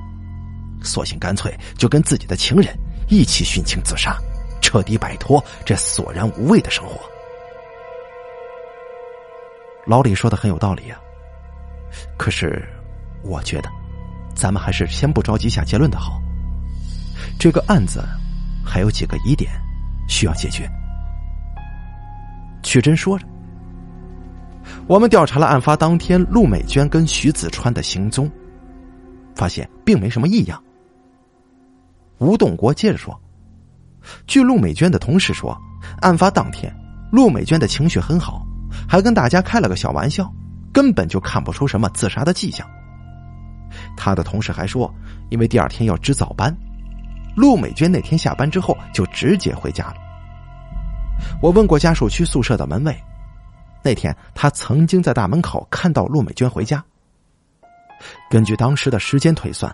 [0.83, 2.75] 索性干脆就跟自己的情人。”
[3.11, 4.15] 一起殉情自杀，
[4.61, 6.99] 彻底摆脱这索然无味的生活。
[9.87, 10.99] 老李说的很有道理啊，
[12.15, 12.63] 可是
[13.23, 13.69] 我觉得，
[14.35, 16.21] 咱们还是先不着急下结论的好。
[17.39, 18.03] 这个案子
[18.63, 19.49] 还有几个疑点
[20.07, 20.69] 需要解决。
[22.61, 23.25] 曲真说着，
[24.89, 28.27] 我们调查了案发当天陆美娟跟徐子川的行踪，
[29.35, 30.59] 发现并没什么异样。
[32.17, 33.15] 吴栋国接着说
[34.25, 35.55] ：“据陆美娟的同事说，
[36.01, 36.75] 案发当天，
[37.11, 38.43] 陆美娟的情绪很好，
[38.87, 40.27] 还跟大家开了个小玩笑，
[40.73, 42.67] 根本就看不出什么自杀的迹象。
[43.95, 44.91] 他的同事还说，
[45.29, 46.51] 因为第二天要值早班，
[47.35, 49.97] 陆美娟那天下班之后就直接回家了。
[51.43, 53.03] 我问过家属区宿舍的门卫，
[53.81, 56.83] 那天他曾经在大门口看到陆美娟回家。
[58.29, 59.73] 根据当时的时间推算，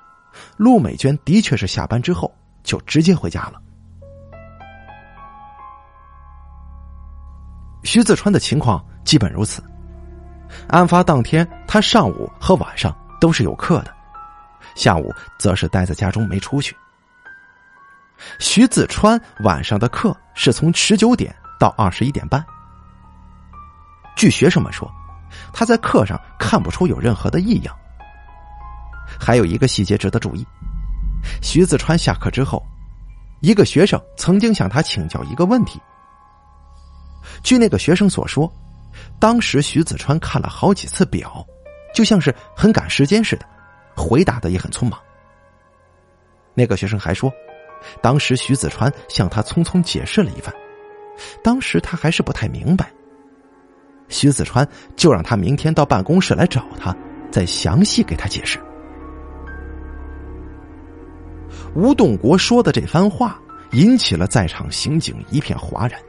[0.57, 3.61] 陆美娟的确是下班之后就直接回家了。
[7.83, 9.63] 徐子川的情况基本如此。
[10.67, 13.93] 案发当天，他上午和晚上都是有课的，
[14.75, 16.75] 下午则是待在家中没出去。
[18.39, 22.43] 徐子川晚上的课是从十九点到二十一点半。
[24.15, 24.89] 据学生们说，
[25.53, 27.75] 他在课上看不出有任何的异样。
[29.19, 30.45] 还有一个细节值得注意：
[31.41, 32.63] 徐子川下课之后，
[33.41, 35.79] 一个学生曾经向他请教一个问题。
[37.43, 38.51] 据那个学生所说，
[39.19, 41.45] 当时徐子川看了好几次表，
[41.93, 43.45] 就像是很赶时间似的，
[43.95, 44.99] 回答的也很匆忙。
[46.53, 47.31] 那个学生还说，
[48.01, 50.53] 当时徐子川向他匆匆解释了一番，
[51.43, 52.91] 当时他还是不太明白。
[54.07, 56.95] 徐子川就让他明天到办公室来找他，
[57.31, 58.59] 再详细给他解释。
[61.73, 63.39] 吴栋国说的这番话
[63.71, 65.99] 引起了在场刑警一片哗然，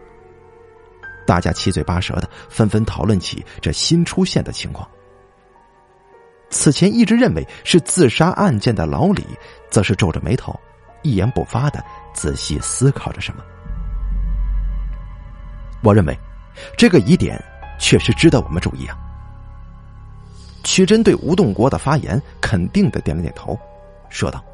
[1.26, 4.88] 大家七嘴八舌的纷纷讨论起这新出现的情况。
[6.50, 9.24] 此前一直认为是自杀案件的老李，
[9.68, 10.54] 则是皱着眉头，
[11.02, 11.82] 一言不发的
[12.14, 13.42] 仔细思考着什么。
[15.82, 16.16] 我认为，
[16.78, 17.42] 这个疑点
[17.78, 18.96] 确实值得我们注意啊。
[20.64, 23.58] 曲真对吴栋国的发言肯定的点了点头，
[24.08, 24.44] 说道。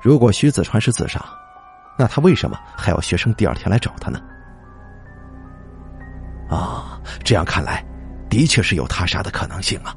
[0.00, 1.24] 如果徐子川是自杀，
[1.96, 4.20] 那他为什么还要学生第二天来找他呢？
[6.50, 7.84] 啊，这样看来，
[8.28, 9.94] 的确是有他杀的可能性啊。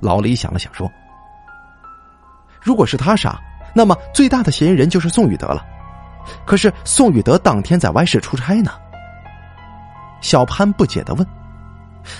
[0.00, 0.90] 老李想了想说
[2.60, 3.38] ：“如果是他杀，
[3.74, 5.64] 那么最大的嫌疑人就是宋雨德了。
[6.44, 8.72] 可是宋雨德当天在 Y 市出差呢。”
[10.20, 11.26] 小潘不解的问：“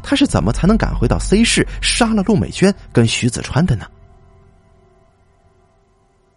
[0.02, 3.86] 他是怎么才能赶回到 C 市杀了陆美娟跟徐子川的呢？”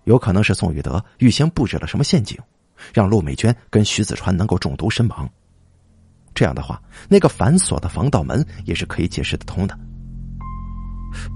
[0.05, 2.37] 有可能是宋玉德预先布置了什么陷阱，
[2.93, 5.29] 让陆美娟跟徐子川能够中毒身亡。
[6.33, 9.77] 这样的话，那个反锁的防盗门也是可以解释得通的。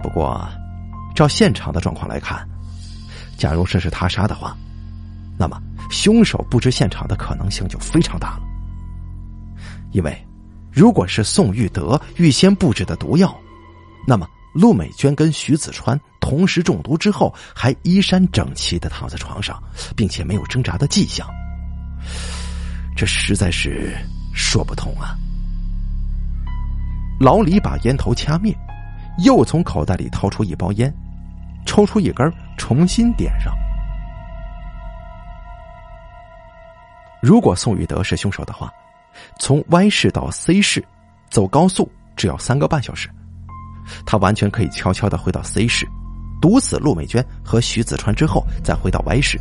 [0.01, 0.47] 不过，
[1.15, 2.47] 照现场的状况来看，
[3.37, 4.57] 假如这是他杀的话，
[5.37, 5.61] 那么
[5.91, 8.46] 凶手布置现场的可能性就非常大了。
[9.97, 10.15] 因为，
[10.71, 13.35] 如果是宋玉德预先布置的毒药，
[14.05, 14.27] 那么。
[14.53, 19.61] 陆美娟跟徐子川同时中毒之后，还衣衫整齐的躺在床上，
[19.95, 21.27] 并且没有挣扎的迹象，
[22.95, 23.95] 这实在是
[24.33, 25.13] 说不通啊！
[27.19, 28.55] 老李把烟头掐灭，
[29.23, 30.91] 又从口袋里掏出一包烟，
[31.67, 33.53] 抽出一根，重新点上。
[37.21, 38.73] 如果宋玉德是凶手的话，
[39.39, 40.83] 从 Y 市到 C 市
[41.29, 43.09] 走高速只要三个半小时。
[44.05, 45.87] 他完全可以悄悄的回到 C 市，
[46.41, 49.39] 毒死陆美娟和徐子川之后，再回到 Y 市。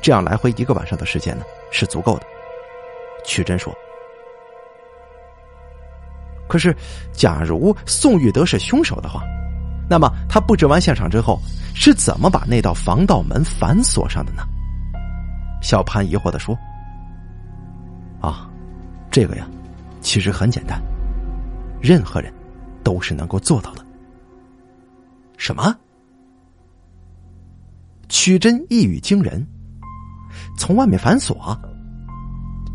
[0.00, 2.26] 这样来回一个晚上的时间呢，是足够的。
[3.24, 3.72] 曲真说
[6.48, 6.74] ：“可是，
[7.12, 9.22] 假如宋玉德是凶手的话，
[9.88, 11.38] 那么他布置完现场之后，
[11.74, 14.42] 是怎么把那道防盗门反锁上的呢？”
[15.62, 16.58] 小潘疑惑的说：“，
[19.12, 19.46] 这个呀，
[20.00, 20.82] 其实很简单，
[21.80, 22.32] 任何人。”
[22.84, 23.86] 都是能够做到的。
[25.36, 25.72] 什么？
[28.08, 29.46] 曲真一语惊人，
[30.58, 31.56] 从外面反锁，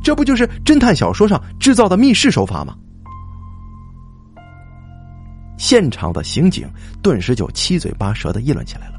[0.02, 2.74] 这不就是侦探小说上制造的密室手法吗？
[5.58, 6.66] 现场的刑警
[7.02, 8.94] 顿时就七嘴八舌的议论起来了。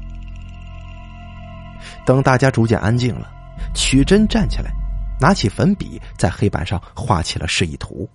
[2.05, 3.31] 等大家逐渐安静了，
[3.73, 4.71] 曲真站起来，
[5.19, 8.09] 拿起粉笔在黑板上画起了示意图。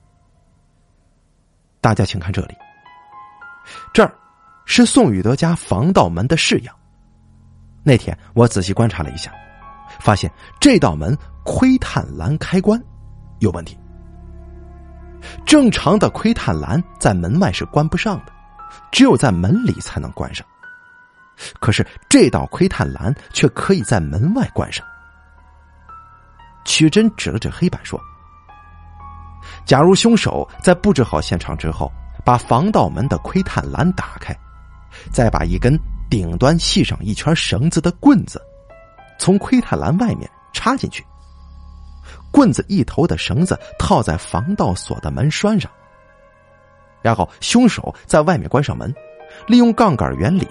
[1.81, 2.55] 大家请看这里。
[3.93, 4.15] 这儿
[4.65, 6.75] 是宋宇德家防盗门的式样。
[7.83, 9.33] 那天我仔细观察了一下，
[10.01, 12.83] 发现这道门窥探栏开关
[13.41, 13.79] 有问题。
[15.47, 18.33] 正常的窥探栏在门外是关不上的，
[18.91, 20.47] 只有在门里才能关上。
[21.61, 24.87] 可是这道窥探栏却可以在门外关上。
[26.65, 28.01] 曲真指了指黑板说
[29.65, 31.91] ：“假如凶手在布置好现场之后。”
[32.25, 34.35] 把防盗门的窥探栏打开，
[35.13, 38.41] 再把一根顶端系上一圈绳子的棍子，
[39.19, 41.05] 从窥探栏外面插进去。
[42.31, 45.71] 棍子一头的绳子套在防盗锁的门栓上。
[47.03, 48.91] 然后凶手在外面关上门，
[49.47, 50.49] 利用杠杆原理，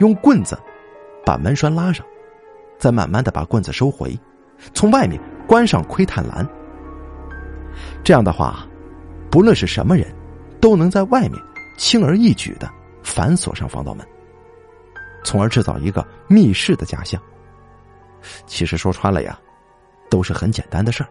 [0.00, 0.60] 用棍子
[1.24, 2.04] 把门栓拉上，
[2.80, 4.18] 再慢慢的把棍子收回，
[4.74, 6.48] 从外面关上窥探栏。
[8.02, 8.66] 这样的话，
[9.30, 10.10] 不论是什么人，
[10.62, 11.38] 都能在外面
[11.76, 12.66] 轻而易举的
[13.02, 14.06] 反锁上防盗门，
[15.22, 17.20] 从而制造一个密室的假象。
[18.46, 19.38] 其实说穿了呀，
[20.08, 21.08] 都是很简单的事儿。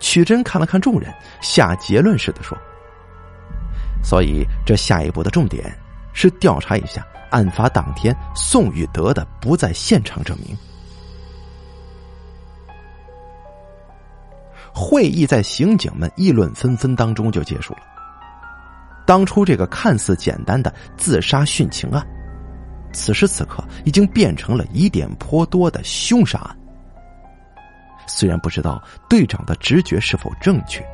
[0.00, 2.56] 曲真看了看众人，下结论似的说
[4.02, 5.70] ：“所以这下一步的重点
[6.14, 10.56] 是调查一下案发当天宋玉德的不在现场证明。”
[14.74, 17.80] 会议在刑警们议论纷纷当中就结束了。
[19.06, 22.04] 当初这个看似简单的自杀殉情案，
[22.92, 26.56] 此时此刻已经变成了疑点颇多的凶杀案。
[28.06, 30.84] 虽然不知道队长的直觉是否正确，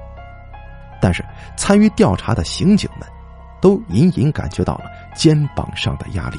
[1.01, 1.25] 但是
[1.57, 3.09] 参与调查的刑警们
[3.63, 6.39] 都隐隐感觉到了肩膀上的压力。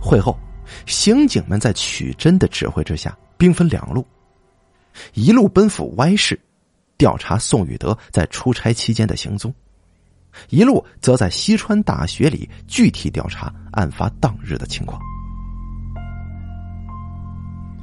[0.00, 0.38] 会后，
[0.86, 4.06] 刑警们在曲真的指挥之下，兵分两路，
[5.14, 6.40] 一路奔赴 Y 市
[6.96, 9.52] 调查宋玉德在出差期间的行踪，
[10.48, 15.00] 一路则在西川大学里具体调查案发当日的情况。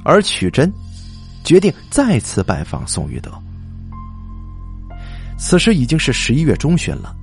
[0.04, 0.72] 而曲真
[1.44, 3.30] 决定再次拜访宋玉德。
[5.38, 7.14] 此时已经是十一月中旬了，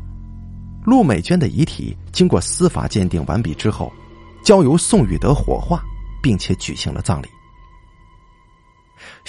[0.86, 3.92] 陆美娟的遗体经过司法鉴定完毕之后，
[4.44, 5.82] 交由宋玉德火化，
[6.22, 7.28] 并且举行了葬礼。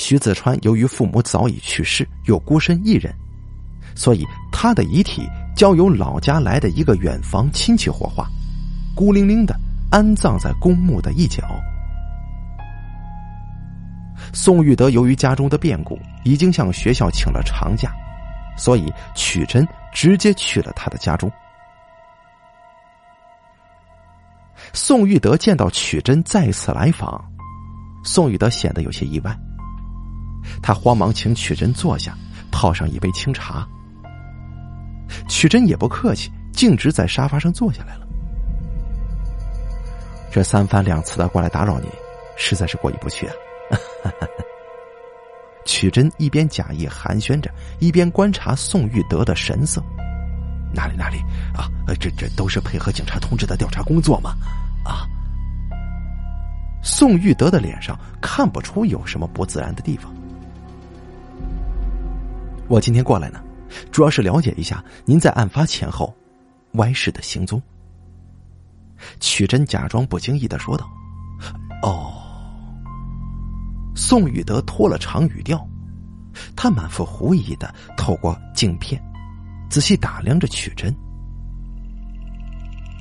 [0.00, 3.14] 徐子川由于父母早已去世，又孤身一人，
[3.94, 8.26] 所以他的遗体交由老家来的一个远房亲戚火化，
[8.96, 9.54] 孤零零的
[9.90, 11.44] 安葬在公墓的一角。
[14.32, 17.92] 宋玉德由于家中的变故，已经向学校请了长假，
[18.56, 21.30] 所以曲真直接去了他的家中。
[24.72, 27.22] 宋玉德见到曲真再次来访，
[28.02, 29.36] 宋玉德显得有些意外。
[30.62, 32.16] 他慌忙请曲珍坐下，
[32.50, 33.66] 泡上一杯清茶。
[35.28, 38.06] 曲珍也不客气，径直在沙发上坐下来了。
[40.30, 41.88] 这三番两次的过来打扰你，
[42.36, 43.34] 实在是过意不去啊。
[45.66, 49.82] 曲珍一边假意寒暄着，一边观察宋玉德的神色。
[50.72, 51.18] 哪里哪里
[51.52, 51.68] 啊？
[51.98, 54.36] 这这都是配合警察同志的调查工作嘛？
[54.84, 55.02] 啊！
[56.82, 60.14] 宋玉德的脸上看不出有什么不自然的地方。
[62.70, 63.42] 我今天过来呢，
[63.90, 66.14] 主要是了解一下您在案发前后
[66.74, 67.60] 歪氏的行踪。
[69.18, 70.88] 曲真假装不经意的说道
[71.82, 72.14] ：“哦。”
[73.96, 75.66] 宋宇德拖了长语调，
[76.54, 79.02] 他满腹狐疑的透过镜片，
[79.68, 80.94] 仔细打量着曲真。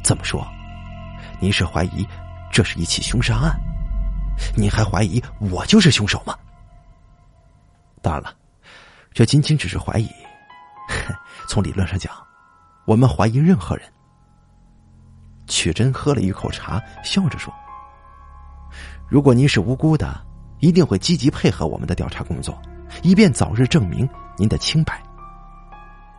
[0.04, 0.44] 这么说？
[1.40, 2.04] 您是怀疑
[2.52, 3.56] 这是一起凶杀案？
[4.58, 6.36] 您还怀疑我就是凶手吗？
[8.02, 8.34] 当然了，
[9.14, 10.10] 这仅仅只是怀疑。
[11.48, 12.14] 从理论上讲，
[12.86, 13.92] 我们怀疑任何人。
[15.48, 17.54] 曲真喝了一口茶，笑着说
[19.10, 20.26] ：“如果您是无辜的。”
[20.62, 22.62] 一定会积极配合我们的调查工作，
[23.02, 24.06] 以便早日证明
[24.38, 25.02] 您的清白。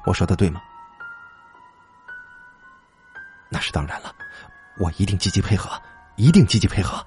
[0.06, 0.62] 我说的对吗？
[3.50, 4.10] 那是当然了，
[4.78, 5.78] 我一定积极配合，
[6.16, 7.04] 一定积极配合。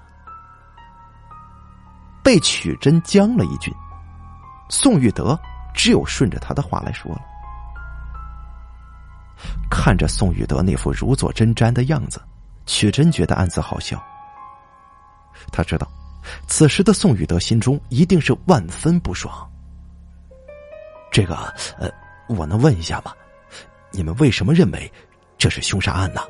[2.23, 3.73] 被曲真将了一军，
[4.69, 5.36] 宋玉德
[5.74, 7.21] 只有顺着他的话来说了。
[9.69, 12.21] 看着宋玉德那副如坐针毡的样子，
[12.65, 14.01] 曲真觉得暗自好笑。
[15.51, 15.88] 他知道。
[16.47, 19.45] 此时的宋玉德心中一定是万分不爽。
[21.11, 21.36] 这个，
[21.78, 21.91] 呃，
[22.30, 23.11] 我能问一下吗？
[23.91, 24.89] 你们为什么认为
[25.38, 26.21] 这是凶杀案呢？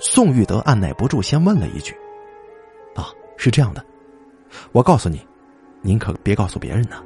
[0.00, 1.96] 宋玉德按耐不住，先问了一句
[2.96, 3.86] ：“啊，是这样的，
[4.72, 5.24] 我告诉你，
[5.80, 7.00] 您可别告诉别人呢。”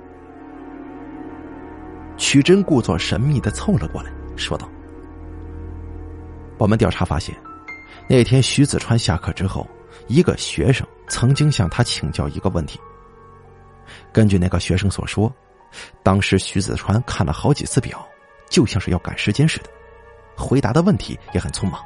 [2.16, 4.68] 曲真故作神秘的凑了过来，说道
[6.58, 7.34] ：“我们调查发现，
[8.08, 9.66] 那天徐子川下课之后。”
[10.08, 12.78] 一个学生曾经向他请教一个问题。
[14.12, 15.32] 根据那个学生所说，
[16.02, 18.06] 当时徐子川看了好几次表，
[18.48, 19.70] 就像是要赶时间似的，
[20.36, 21.82] 回答的问题也很匆忙。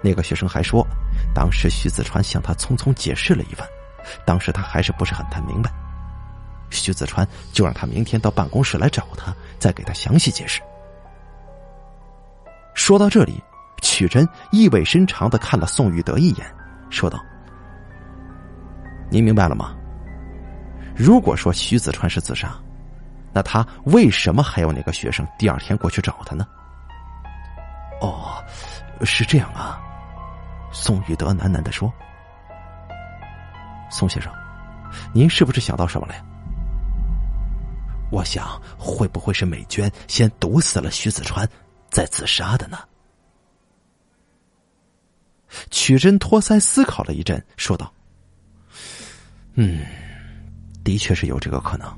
[0.00, 0.86] 那个学生还说，
[1.34, 3.66] 当时徐子川向他匆匆解释了一番，
[4.24, 5.72] 当时他还是不是很太明白。
[6.72, 10.60] 徐子川就让他明天到办公室来找他，再给他详细解释。
[12.74, 13.40] 说到这里，
[13.82, 16.46] 曲真意味深长的看了宋玉德一眼。
[16.90, 17.22] 说道
[19.10, 19.76] ：“您明白了吗？
[20.96, 22.54] 如果说徐子川是自杀，
[23.32, 26.46] 那他为什么还要那个学生第二天过去找他呢？
[28.00, 28.42] 哦，
[29.02, 29.80] 是这样啊。
[30.70, 31.92] 宋玉德喃喃的说
[33.90, 34.32] ：“宋先生，
[35.12, 36.22] 您是不是想到什么了呀？”
[38.12, 41.48] 我想，会不会是美娟先毒死了徐子川，
[41.90, 42.78] 再自杀的呢？
[45.70, 47.90] 曲真托腮思考了一阵，说道
[49.56, 49.80] ：“嗯，
[50.84, 51.90] 的确是有这个可能，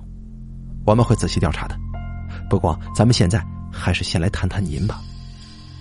[0.86, 1.76] 我们会仔细调查的。
[2.48, 5.02] 不过，咱们现在还是先来谈谈您吧。”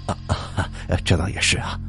[0.07, 0.69] 啊啊，
[1.05, 1.79] 这倒也是啊。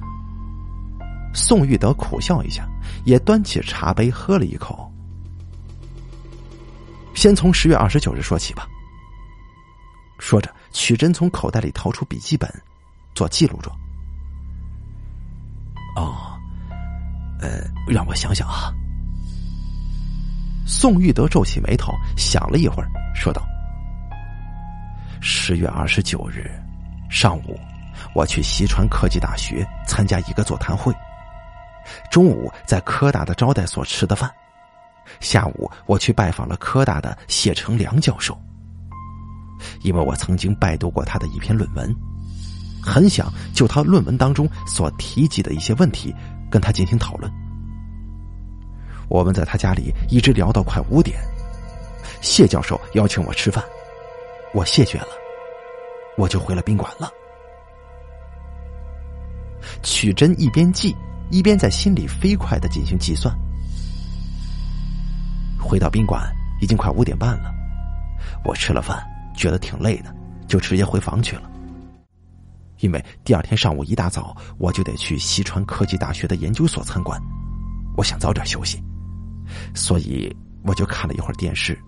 [1.32, 2.68] 宋玉德苦笑一下，
[3.06, 4.93] 也端起茶杯喝了一口。
[7.24, 8.68] 先从十月二十九日说起吧。
[10.18, 12.46] 说着，曲珍从口袋里掏出笔记本，
[13.14, 13.74] 做记录状。
[15.96, 16.38] 哦，
[17.40, 18.70] 呃，让我想想啊。
[20.66, 23.42] 宋玉德皱起眉头，想了一会儿，说道
[25.22, 26.44] ：“十月二十九日
[27.08, 27.58] 上午，
[28.14, 30.94] 我去西川科技大学参加一个座谈会。”
[32.12, 34.30] 中午在科大的招待所吃的饭，
[35.20, 38.38] 下午我去拜访了科大的谢成良教授，
[39.82, 41.94] 因为我曾经拜读过他的一篇论文，
[42.82, 46.14] 很想就他论文当中所提及的一些问题
[46.50, 47.30] 跟他进行讨论。
[49.08, 51.18] 我们在他家里一直聊到快五点，
[52.20, 53.64] 谢教授邀请我吃饭，
[54.52, 55.08] 我谢绝了，
[56.16, 57.10] 我就回了宾馆了。
[59.82, 60.94] 曲真一边记。
[61.30, 63.34] 一边在心里飞快的进行计算。
[65.64, 66.22] 回到宾馆
[66.60, 67.50] 已经快五点半了，
[68.44, 69.02] 我吃了饭，
[69.34, 70.14] 觉得挺累的，
[70.46, 71.50] 就直接回房去了。
[72.80, 77.18] 因为第二天上午一大早我就得去西川科技大学的研究所参观，
[77.96, 78.82] 我想早点休息，
[79.74, 80.30] 所以
[80.64, 81.78] 我就看了一会儿电视，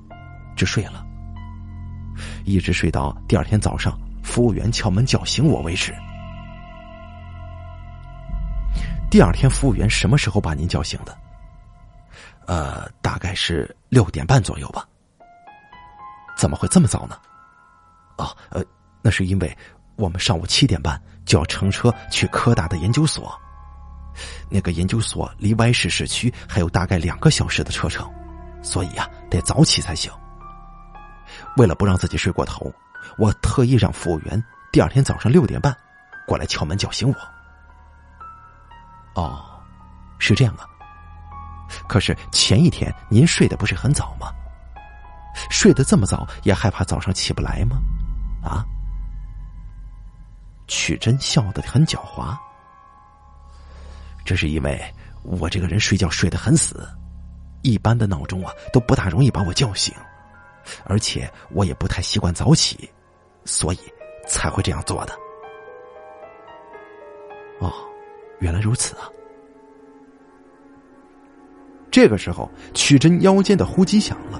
[0.56, 1.04] 就睡了，
[2.46, 5.94] 一直睡到第二天早上服务员敲门叫醒我为止。
[9.10, 11.16] 第二天，服务员什么时候把您叫醒的？
[12.46, 14.86] 呃，大概是六点半左右吧。
[16.36, 17.18] 怎么会这么早呢？
[18.18, 18.62] 哦，呃，
[19.02, 19.58] 那是因为
[19.96, 23.38] 我们上午七点半就要乘车去科大的研究所，
[24.50, 28.10] 那个研究所离 Y 市市区还有大概两个小时的车程，
[28.62, 30.12] 所以啊，得早起才行。
[31.56, 32.72] 为了不让自己睡过头，
[33.18, 35.76] 我特意让服务员第二天早上六点半
[36.26, 37.16] 过来敲门叫醒我。
[39.20, 39.44] 哦，
[40.18, 40.68] 是这样啊。
[41.88, 44.32] 可是前一天您睡得不是很早吗？
[45.50, 47.78] 睡得这么早，也害怕早上起不来吗？
[48.42, 48.64] 啊？
[50.66, 52.36] 曲真笑得很狡猾。
[54.24, 54.82] 这是因为
[55.22, 56.88] 我这个人睡觉睡得很死，
[57.62, 59.94] 一般的闹钟啊都不大容易把我叫醒，
[60.84, 62.90] 而且我也不太习惯早起，
[63.44, 63.78] 所以
[64.26, 65.12] 才会这样做的。
[67.60, 67.72] 哦。
[68.40, 69.08] 原来如此啊！
[71.96, 74.38] 这个时候，曲珍腰间的呼机响了。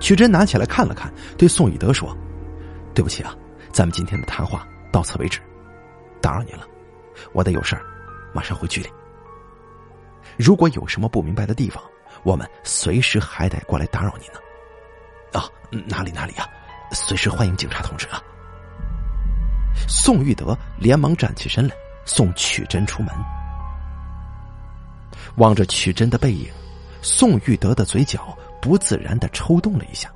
[0.00, 1.08] 曲珍拿起来看了看，
[1.38, 2.12] 对宋宇德说
[2.92, 3.32] ：“对不起啊，
[3.70, 5.38] 咱们今天的谈话到此为止，
[6.20, 6.66] 打扰你了，
[7.32, 7.82] 我得有事儿，
[8.34, 8.88] 马上回局里。
[10.36, 11.80] 如果有什么不明白的地方，
[12.24, 14.40] 我们随时还得过来打扰你呢。”
[15.38, 15.46] 啊，
[15.86, 16.44] 哪里哪里啊，
[16.90, 18.20] 随时欢迎警察同志啊！
[19.86, 21.74] 宋玉德连忙站起身来。
[22.04, 23.14] 送曲珍出门，
[25.36, 26.50] 望着曲真的背影，
[27.00, 30.10] 宋玉德的嘴角不自然的抽动了一下。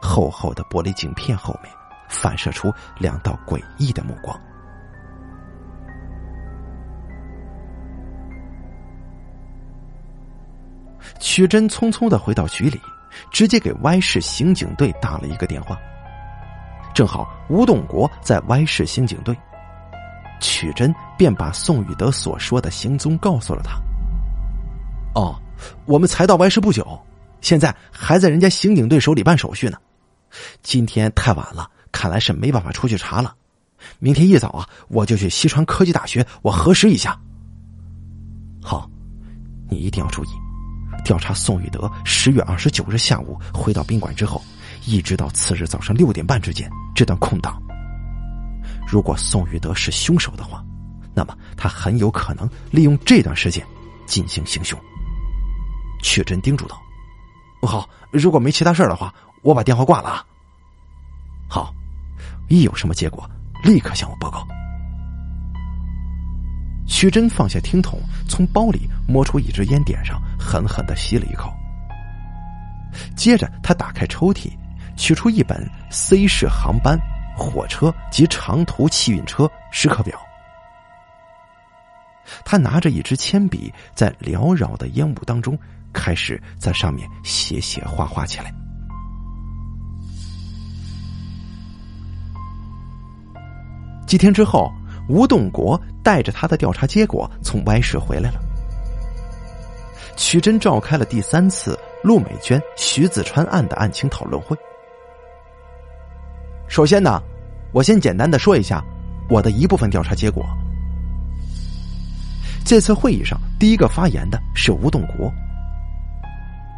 [0.00, 1.72] 厚厚的玻璃镜片后面
[2.08, 4.38] 反射出两道诡异的目光。
[11.20, 12.80] 曲真匆匆的回到局里，
[13.30, 15.78] 直接给 Y 市刑警队打了一个电话。
[16.92, 19.36] 正好吴栋国在 Y 市刑警队。
[20.40, 23.80] 曲真便把宋玉德所说的行踪告诉了他。
[25.14, 25.38] 哦，
[25.86, 26.98] 我们才到外市不久，
[27.40, 29.78] 现在还在人家刑警队手里办手续呢。
[30.62, 33.34] 今天太晚了，看来是没办法出去查了。
[33.98, 37.18] 明天一早啊，我就去西川科技大学，我核实一下。
[38.62, 38.88] 好，
[39.68, 40.28] 你一定要注意，
[41.04, 44.40] 调查宋宇德十月二十九日下午回到宾馆之后，
[44.86, 47.60] 一直到次日早上六点半之间这段空档。
[48.86, 50.64] 如果宋玉德是凶手的话，
[51.12, 53.66] 那么他很有可能利用这段时间
[54.06, 54.78] 进行行凶。
[56.02, 56.78] 曲真叮嘱道
[57.66, 60.26] ：“好，如果没其他事的话，我把电话挂了啊。”
[61.48, 61.72] 好，
[62.48, 63.28] 一有什么结果，
[63.64, 64.46] 立刻向我报告。
[66.86, 67.98] 曲真放下听筒，
[68.28, 71.50] 从包里摸出一支烟，点上，狠狠的吸了一口，
[73.16, 74.50] 接着他打开抽屉，
[74.96, 76.98] 取出一本 C 市航班、
[77.36, 80.20] 火车及长途汽运车时刻表。
[82.44, 85.58] 他拿着一支铅笔，在缭绕的烟雾当中，
[85.92, 88.52] 开始在上面写写画画起来。
[94.06, 94.70] 几天之后，
[95.08, 98.40] 吴栋国带着他的调查结果从 Y 市回来了。
[100.16, 104.56] 曲真召开了第三次陆美娟、徐子川案的案情讨论会。
[106.68, 107.22] 首先呢，
[107.72, 108.84] 我先简单的说一下
[109.30, 110.44] 我的一部分调查结果。
[112.64, 115.32] 这次会议上，第一个发言的是吴栋国。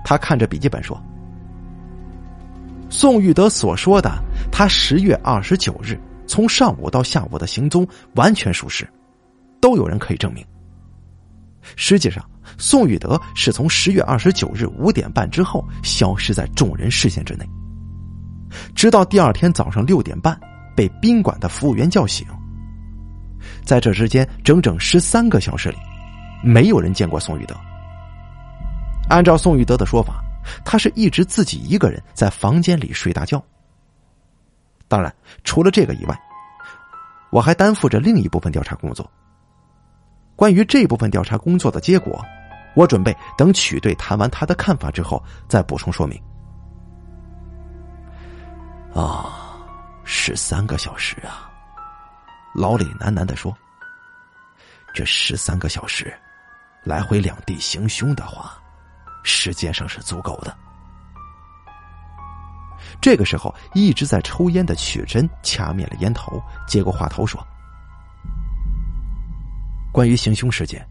[0.05, 1.03] 他看着笔记本说
[2.91, 8.87] ：“宋玉德所说的，他十月二十九日从上午到下午的行踪完全属实，
[9.61, 10.45] 都有人可以证明。
[11.75, 12.23] 实际上，
[12.59, 17.49] 宋玉德是从十月二十九日五点半之后消失在众人视线之内，
[18.75, 20.39] 直到第二天早上六点半
[20.77, 22.27] 被宾馆的服务员叫醒。”
[23.65, 25.77] 在这之间，整整十三个小时里，
[26.43, 27.57] 没有人见过宋玉德。
[29.09, 30.23] 按照宋玉德的说法，
[30.65, 33.43] 他是一直自己一个人在房间里睡大觉。
[34.89, 36.21] 当然，除了这个以外，
[37.31, 39.11] 我还担负着另一部分调查工作。
[40.37, 42.25] 关于这部分调查工作的结果，
[42.75, 46.21] 我准备等曲队谈完他的看法之后再补充说明。
[48.95, 49.57] 啊，
[50.05, 51.51] 十三个小时啊！
[52.55, 53.57] 老李喃喃的说
[54.95, 56.13] ：“这十三个小时，
[56.85, 58.63] 来回两地行凶的话，
[59.25, 60.57] 时间上是足够的。”
[63.01, 67.45] 这个时候，一直在抽烟的曲真掐灭了烟头，接过话头说
[69.93, 70.87] ：“关于行凶时间，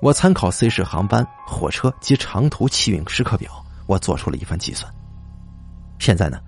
[0.00, 4.92] 我参考 C 市航班、火车及长途汽运时刻表，我做出了一番计算。
[5.98, 6.38] 现在呢，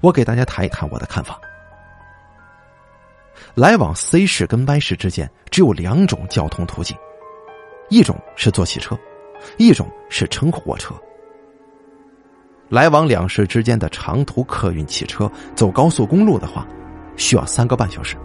[0.00, 1.40] 我给大家谈一谈我的看法。”
[3.54, 6.96] 来往 C 市跟 Y 市之间只有两种交通途径，
[7.88, 8.96] 一种是坐汽车，
[9.56, 10.94] 一种是乘火车。
[12.68, 16.66] 来往两市之间的长途客运汽车走高速公路的话，
[17.16, 18.16] 需要三个半小时。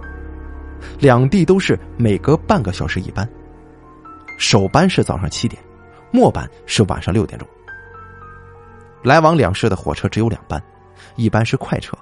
[1.00, 3.28] 两地都是每隔半个小时一班，
[4.38, 5.62] 首班是早上七点，
[6.12, 7.48] 末班是晚上六点钟。
[9.04, 10.62] 来往两市的火车只有两班，
[11.16, 11.98] 一班是快车，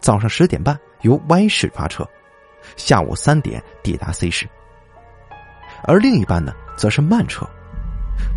[0.00, 2.06] 早上十点半由 Y 市发车。
[2.76, 4.46] 下午三点抵达 C 市，
[5.84, 7.48] 而另一班呢，则是慢车，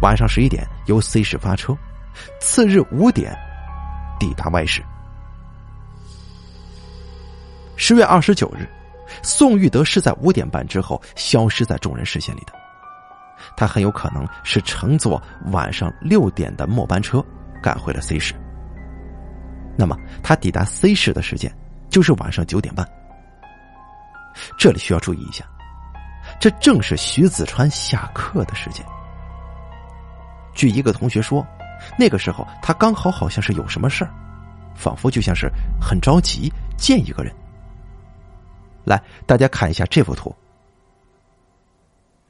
[0.01, 1.77] 晚上十一点由 C 市发车，
[2.39, 3.37] 次日五点
[4.19, 4.83] 抵达外市。
[7.75, 8.67] 十月二十九日，
[9.21, 12.53] 宋玉德是在五点半之后消失在众人视线里的，
[13.57, 15.21] 他很有可能是乘坐
[15.51, 17.23] 晚上六点的末班车
[17.61, 18.33] 赶回了 C 市。
[19.75, 21.51] 那么，他抵达 C 市的时间
[21.89, 22.87] 就是晚上九点半。
[24.57, 25.43] 这里需要注意一下，
[26.39, 28.85] 这正是徐子川下课的时间。
[30.53, 31.45] 据一个同学说，
[31.97, 34.11] 那个时候他刚好好像是有什么事儿，
[34.75, 35.51] 仿佛就像是
[35.81, 37.33] 很着急见一个人。
[38.83, 40.35] 来，大家看一下这幅图。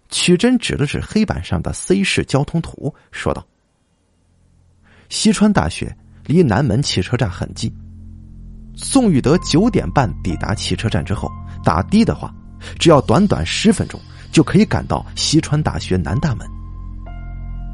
[0.10, 3.46] 曲真指了指黑板上的 C 市交通图，说道
[5.10, 5.96] ：“西川大学
[6.26, 7.74] 离南门汽车站很近。
[8.76, 11.32] 宋玉德九点半抵达汽车站之后。”
[11.64, 12.30] 打的的话，
[12.78, 13.98] 只要短短十分钟
[14.34, 16.46] 就可以赶到西川大学南大门。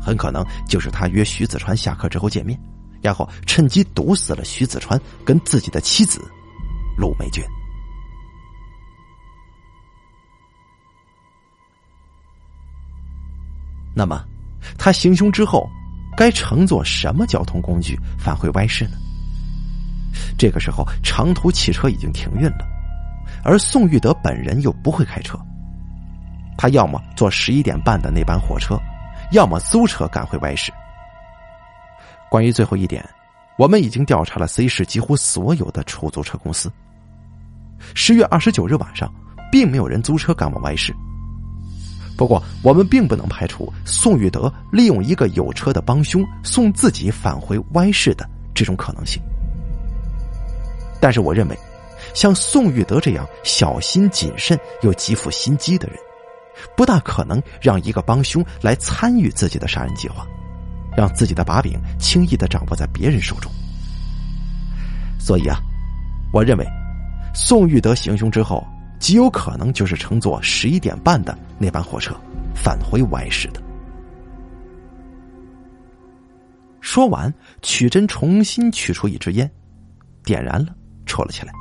[0.02, 2.60] 很可能就是他约徐子川下课之后见面，
[3.02, 6.22] 然后趁机毒死了徐子川跟自己的妻子
[6.98, 7.44] 陆美娟。
[13.96, 14.24] 那么，
[14.78, 15.70] 他行凶之后，
[16.16, 18.92] 该乘坐什么交通工具返回 Y 市呢？
[20.38, 22.66] 这个时候，长途汽车已经停运了。
[23.44, 25.38] 而宋玉德本人又不会开车，
[26.58, 28.80] 他要么坐十一点半的那班火车，
[29.32, 30.72] 要么租车赶回 Y 市。
[32.30, 33.08] 关于最后一点，
[33.58, 36.72] 我们已经调查了 C 市几乎所有的出租车公司。
[37.94, 39.12] 十月二十九日晚上，
[39.52, 40.94] 并没有人租车赶往 Y 市。
[42.18, 49.22] 不过，我们并不能排除宋玉德利用一个有车的帮凶送自己返回 Y 市的这种可能性。
[51.00, 51.58] 但是，我认为。
[52.16, 56.00] 像宋玉德这样小心谨慎又极富心机的人，
[56.76, 60.26] 不大可能让一个帮凶来参与自己的杀人计划，
[60.96, 63.52] 让自己的把柄轻易的掌握在别人手中。
[65.20, 65.58] 所以啊，
[66.32, 66.66] 我认为，
[67.34, 68.66] 宋玉德行凶之后，
[69.00, 72.16] 极有可能就是乘坐十一点半的那班火车
[72.56, 73.62] 返回 Y 市的。
[76.82, 77.32] 说完，
[77.62, 79.50] 曲珍重新取出一支烟，
[80.24, 80.74] 点燃了，
[81.06, 81.54] 抽了起来。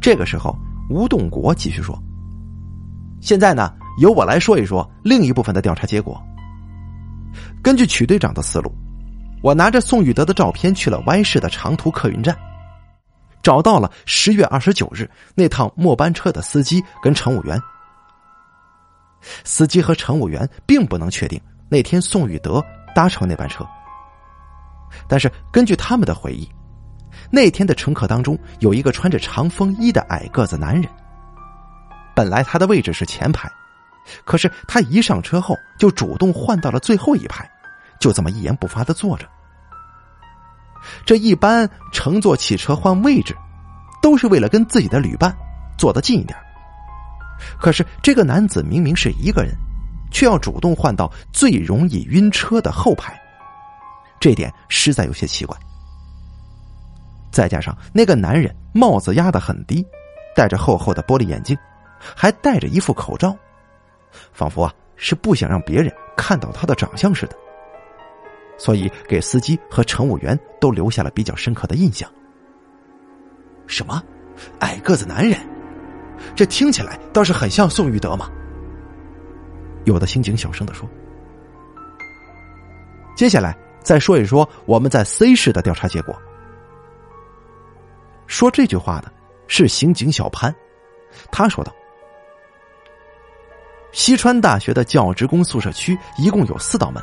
[0.00, 0.56] 这个时候，
[0.88, 2.00] 吴栋国继续说
[3.20, 6.20] ：“现在呢，由我来说一说另一部分的调查结果。
[7.62, 8.72] 根据曲队长的思路，
[9.42, 12.36] 我拿着宋玉德的照片去了 Y 市的长途客运站，
[13.42, 17.60] 找到了十月二十九日那趟末班车的司机跟乘务员。
[19.44, 22.64] 司机和乘务员并不能确定那天宋玉德。”
[22.94, 23.64] 搭乘那班车，
[25.06, 26.48] 但是根据他们的回忆，
[27.30, 30.90] 那天的乘客当中有一个穿着长风衣的矮个子男人。
[32.18, 33.48] 本来他的位置是前排，
[34.24, 37.48] 可是他一上车后就主动换到了最后一排，
[38.00, 39.24] 就这么一言不发的坐着。
[41.06, 43.36] 这一般乘坐汽车换位置，
[44.02, 45.32] 都是为了跟自己的旅伴
[45.78, 46.36] 坐得近一点。
[47.56, 49.54] 可是这个男子明明是一个人。
[50.10, 53.20] 却要主动换到最容易晕车的后排，
[54.18, 55.54] 这点实在有些奇怪。
[57.30, 59.86] 再加上那个男人帽子压得很低，
[60.34, 61.54] 戴着厚厚的玻璃眼镜，
[61.98, 63.36] 还戴着一副口罩，
[64.32, 67.36] 仿佛啊是不想让别人看到他的长相似的，
[68.56, 72.10] 所以给司机和乘务员都留下了比较深刻的印象。
[73.66, 74.02] 什么，
[74.60, 75.38] 矮个子男人？
[76.34, 78.28] 这听起来倒是很像宋玉德嘛。
[79.84, 80.88] 有的刑警小声的说
[83.16, 86.20] ：“接下来再说一说我们在 C 市的调查结果。”
[88.26, 89.12] 说这句话的
[89.46, 90.54] 是刑警小潘，
[91.30, 91.72] 他说道
[93.92, 97.02] ：“西川大学的教职工宿舍区一共有四道门，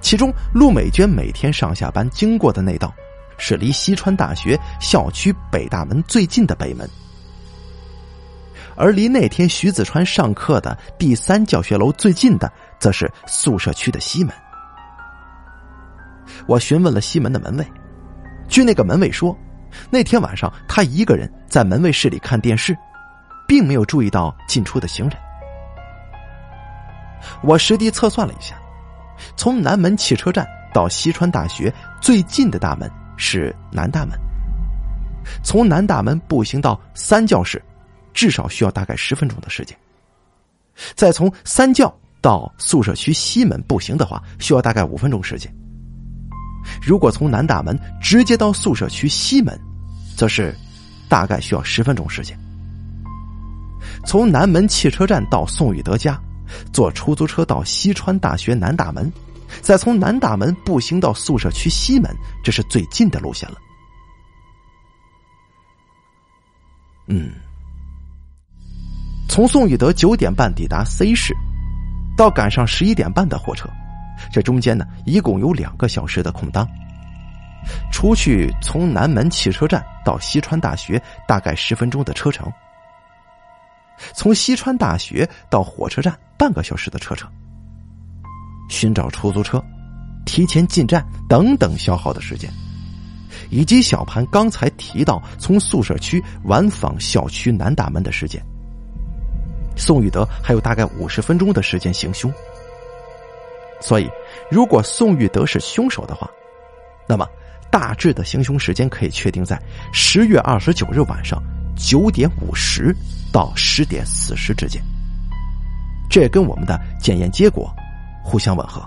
[0.00, 2.92] 其中陆美娟每天上下班经过的那道，
[3.38, 6.88] 是离西川大学校区北大门最近的北门。”
[8.74, 14.34] 而离那天徐子川上课的第三教学楼最近的，则是宿舍区的西门。
[16.46, 17.72] 我询问了西门的门卫，
[18.48, 19.36] 据那个门卫说，
[19.90, 22.74] 那天晚上他一个人在门卫室里看电视，
[23.46, 25.18] 并没有注意到进出的行人。
[27.42, 28.54] 我实地测算了一下，
[29.36, 34.18] 从南门汽车站到西川大学最近的大门是南大门，
[35.42, 37.62] 从南大门步行到三教室。
[38.14, 39.74] 至少需要大概十分钟的时间。
[40.94, 45.50] 再从三教到宿舍区西门步行的话，需要大概五分钟时间。
[46.82, 49.58] 如果从南大门直接到宿舍区西门，
[50.14, 50.54] 则是
[51.08, 52.38] 大概需要十分钟时间。
[54.04, 56.20] 从南门汽车站到宋玉德家，
[56.72, 59.10] 坐出租车到西川大学南大门，
[59.60, 63.56] 再从南大门步行到宿舍区西门，这是最近的路线了。
[67.06, 67.32] 嗯。
[69.28, 71.34] 从宋玉德九点半抵达 C 市，
[72.16, 73.66] 到赶上十一点半的火车，
[74.30, 76.68] 这中间呢一共有两个小时的空档。
[77.90, 82.52] 除去从南门汽车站到西川大学大概十分钟的车程，
[84.14, 87.30] 从西川大学到火车站半个小时的车程，
[88.68, 89.62] 寻找出租车、
[90.24, 92.50] 提前进站等等消耗的时间，
[93.50, 98.42] 以及小潘刚才提到从宿舍区晚访校区南大门的时间。
[99.76, 102.32] 宋玉德还有大概五十分钟的时间行凶，
[103.80, 104.10] 所以
[104.50, 106.30] 如果宋玉德是凶手的话，
[107.08, 107.26] 那么
[107.70, 109.58] 大致的行凶时间可以确定在
[109.92, 111.42] 十月二十九日晚上
[111.76, 112.94] 九点五十
[113.32, 114.82] 到十点四十之间。
[116.10, 117.74] 这跟我们的检验结果
[118.22, 118.82] 互相吻合。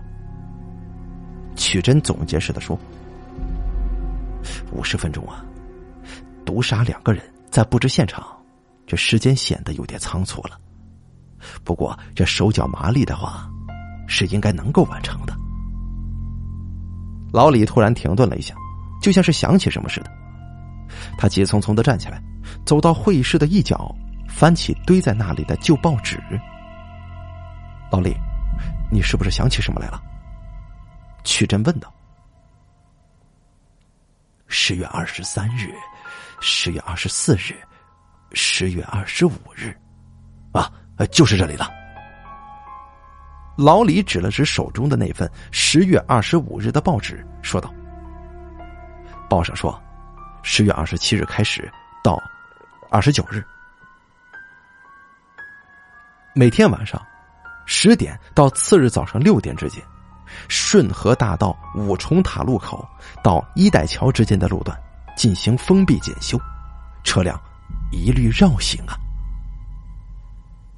[1.55, 2.77] 曲真总结似的说
[4.71, 5.43] ：“五十分钟啊，
[6.45, 8.25] 毒杀两个人在布置现场，
[8.85, 10.59] 这时间显得有点仓促了。”
[11.63, 13.49] 不过，这手脚麻利的话，
[14.07, 15.33] 是应该能够完成的。
[17.31, 18.53] 老李突然停顿了一下，
[19.01, 20.11] 就像是想起什么似的，
[21.17, 22.21] 他急匆匆的站起来，
[22.65, 23.93] 走到会议室的一角，
[24.27, 26.19] 翻起堆在那里的旧报纸。
[27.91, 28.15] 老李，
[28.91, 30.01] 你是不是想起什么来了？
[31.23, 31.93] 曲珍问道。
[34.47, 35.71] 十月二十三日，
[36.39, 37.55] 十月二十四日，
[38.33, 39.75] 十月二十五日，
[40.51, 40.71] 啊。
[41.11, 41.69] 就是这里了。
[43.57, 47.69] 老李指了指手中的那份十月二十五日的报纸，说道
[49.29, 49.77] ：“报上说，
[50.41, 51.69] 十月二十七日开始
[52.01, 52.17] 到
[52.89, 53.43] 二十九日，
[56.33, 57.01] 每天晚上
[57.65, 59.83] 十点到次日早上六点之间，
[60.47, 62.87] 顺河大道五重塔路口
[63.23, 64.79] 到一代桥之间的路段
[65.17, 66.39] 进行封闭检修，
[67.03, 67.39] 车辆
[67.91, 68.95] 一律绕行啊。”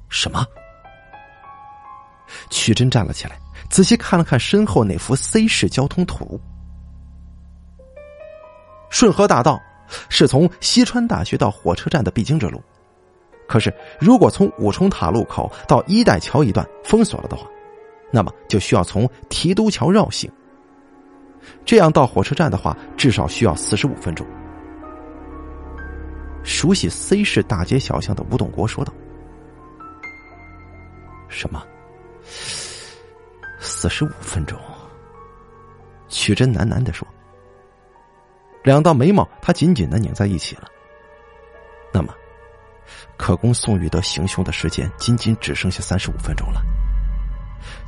[0.08, 0.44] 什么？
[2.50, 3.38] 曲珍站了起来，
[3.68, 6.40] 仔细看了看身后那幅 C 市交通图。
[8.90, 9.60] 顺河大道
[10.08, 12.62] 是从西川大学到火车站的必经之路，
[13.46, 17.46] 可是如果从五重塔路口到一代桥一段封锁了的话，
[18.10, 20.30] 那么就需要从提督桥绕行。
[21.64, 24.26] 这样到火车站的话，至少需要四十五分钟。
[26.42, 28.92] 熟悉 C 市大街小巷的吴董国说道
[31.28, 31.62] ：“什么？
[33.58, 34.58] 四十五分钟？”
[36.08, 37.06] 曲真喃喃的说。
[38.68, 40.68] 两道眉毛他紧紧的拧在一起了。
[41.90, 42.12] 那么，
[43.16, 46.60] 可供宋玉德行凶的时间仅仅只剩下三十五分钟了。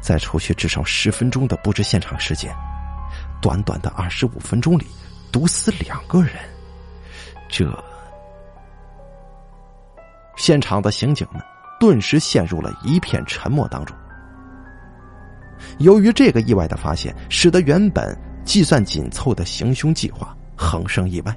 [0.01, 2.51] 再除去至少十分钟的布置现场时间，
[3.43, 4.87] 短短的二十五分钟里
[5.31, 6.33] 毒死两个人，
[7.47, 7.71] 这……
[10.37, 11.43] 现场的刑警们
[11.79, 13.95] 顿时陷入了一片沉默当中。
[15.79, 21.35] 由于这个意外的发现，使得原本计算紧凑的行凶计划横生意外。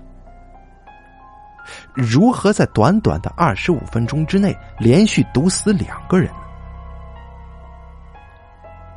[1.93, 6.39] 如何在短短的二十五分钟之内连续毒死两个人呢？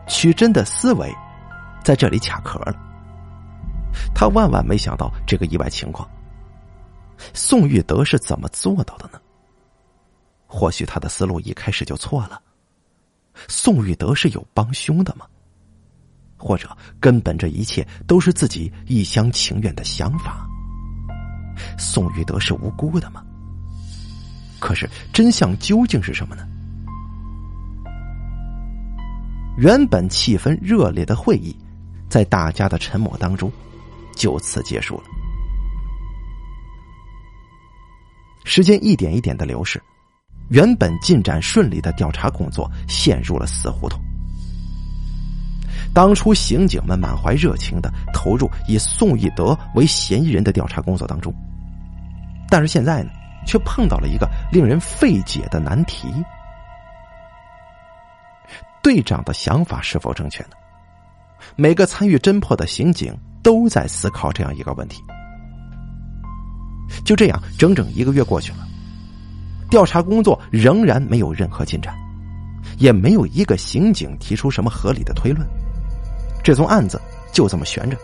[0.09, 1.15] 曲真的思维
[1.85, 2.75] 在这里卡壳了。
[4.13, 6.09] 他万万没想到这个意外情况。
[7.33, 9.21] 宋玉德是怎么做到的呢？
[10.49, 12.43] 或许他的思路一开始就错了。
[13.47, 15.25] 宋玉德是有帮凶的吗？
[16.37, 20.47] 或者根本这一切都是自己一厢情愿的想法？
[21.79, 23.23] 宋玉德是无辜的吗？
[24.59, 26.47] 可是真相究竟是什么呢？
[29.59, 31.57] 原本气氛热烈的会议，
[32.11, 33.51] 在大家的沉默当中，
[34.15, 35.05] 就此结束了。
[38.45, 39.83] 时间一点一点的流逝，
[40.51, 43.99] 原本进展顺利的调查工作陷入了死胡同。
[45.97, 51.33] 当初刑警们满怀热情的投入以宋义德为嫌疑人的调查工作当中，
[52.51, 53.09] 但是现在呢，
[53.47, 56.13] 却碰到了一个令人费解的难题。
[58.83, 60.51] 队长的想法是否正确呢？
[61.57, 65.03] 每个参与侦破的刑警都在思考这样一个问题。
[67.07, 68.69] 就这样，整整一个月过去了，
[69.71, 71.97] 调查工作仍然没有任何进展，
[72.77, 75.49] 也没有一个刑警提出什么合理的推论。
[76.47, 77.01] 这宗案子
[77.33, 77.97] 就这么悬着。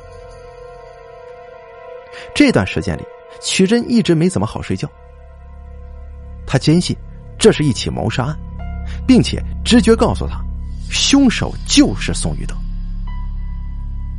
[2.35, 3.05] 这段时间里，
[3.41, 4.91] 曲真一直没怎么好睡觉。
[6.45, 6.97] 他坚信
[7.39, 8.37] 这是一起谋杀案，
[9.07, 10.43] 并且直觉告诉他。
[10.91, 12.57] 凶手就是宋玉德，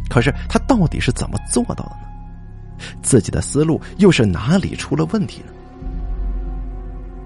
[0.09, 2.87] 可是他到底是怎么做到的呢？
[3.01, 5.51] 自己的思路又是哪里出了问题呢？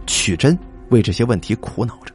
[0.07, 0.57] 曲真
[0.89, 2.11] 为这些问题苦恼着。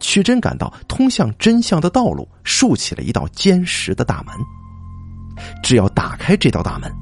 [0.00, 4.34] 曲真感到通向真相的道路竖起了一道坚实的大门，
[5.62, 6.92] 只要打开这道大门，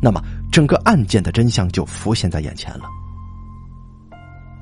[0.00, 2.84] 那么整个案件的真相就浮现在眼前了。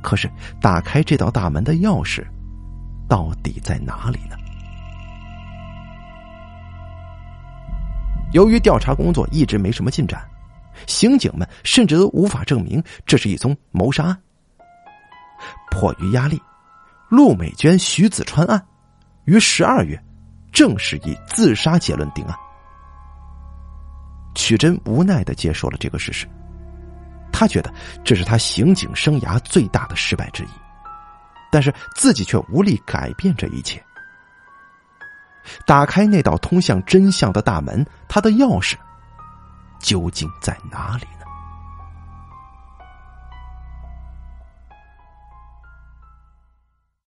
[0.03, 2.25] 可是，打开这道大门的钥匙。
[3.09, 4.37] 到底在哪里呢？
[8.33, 10.27] 由于调查工作一直没什么进展，
[10.87, 14.19] 刑警们甚至都无法证明这是一宗谋杀案。
[15.71, 16.41] 迫于压力，
[17.13, 18.67] 陆美娟、徐子川案
[19.27, 20.03] 于十二月
[20.51, 22.35] 正式以自杀结论定案。
[24.35, 26.27] 曲真无奈的接受了这个事实，
[27.31, 27.71] 他觉得
[28.03, 30.49] 这是他刑警生涯最大的失败之一。
[31.51, 33.85] 但是自己却无力改变这一切。
[35.67, 38.75] 打开那道通向真相的大门，他的钥匙
[39.79, 41.07] 究竟在哪里？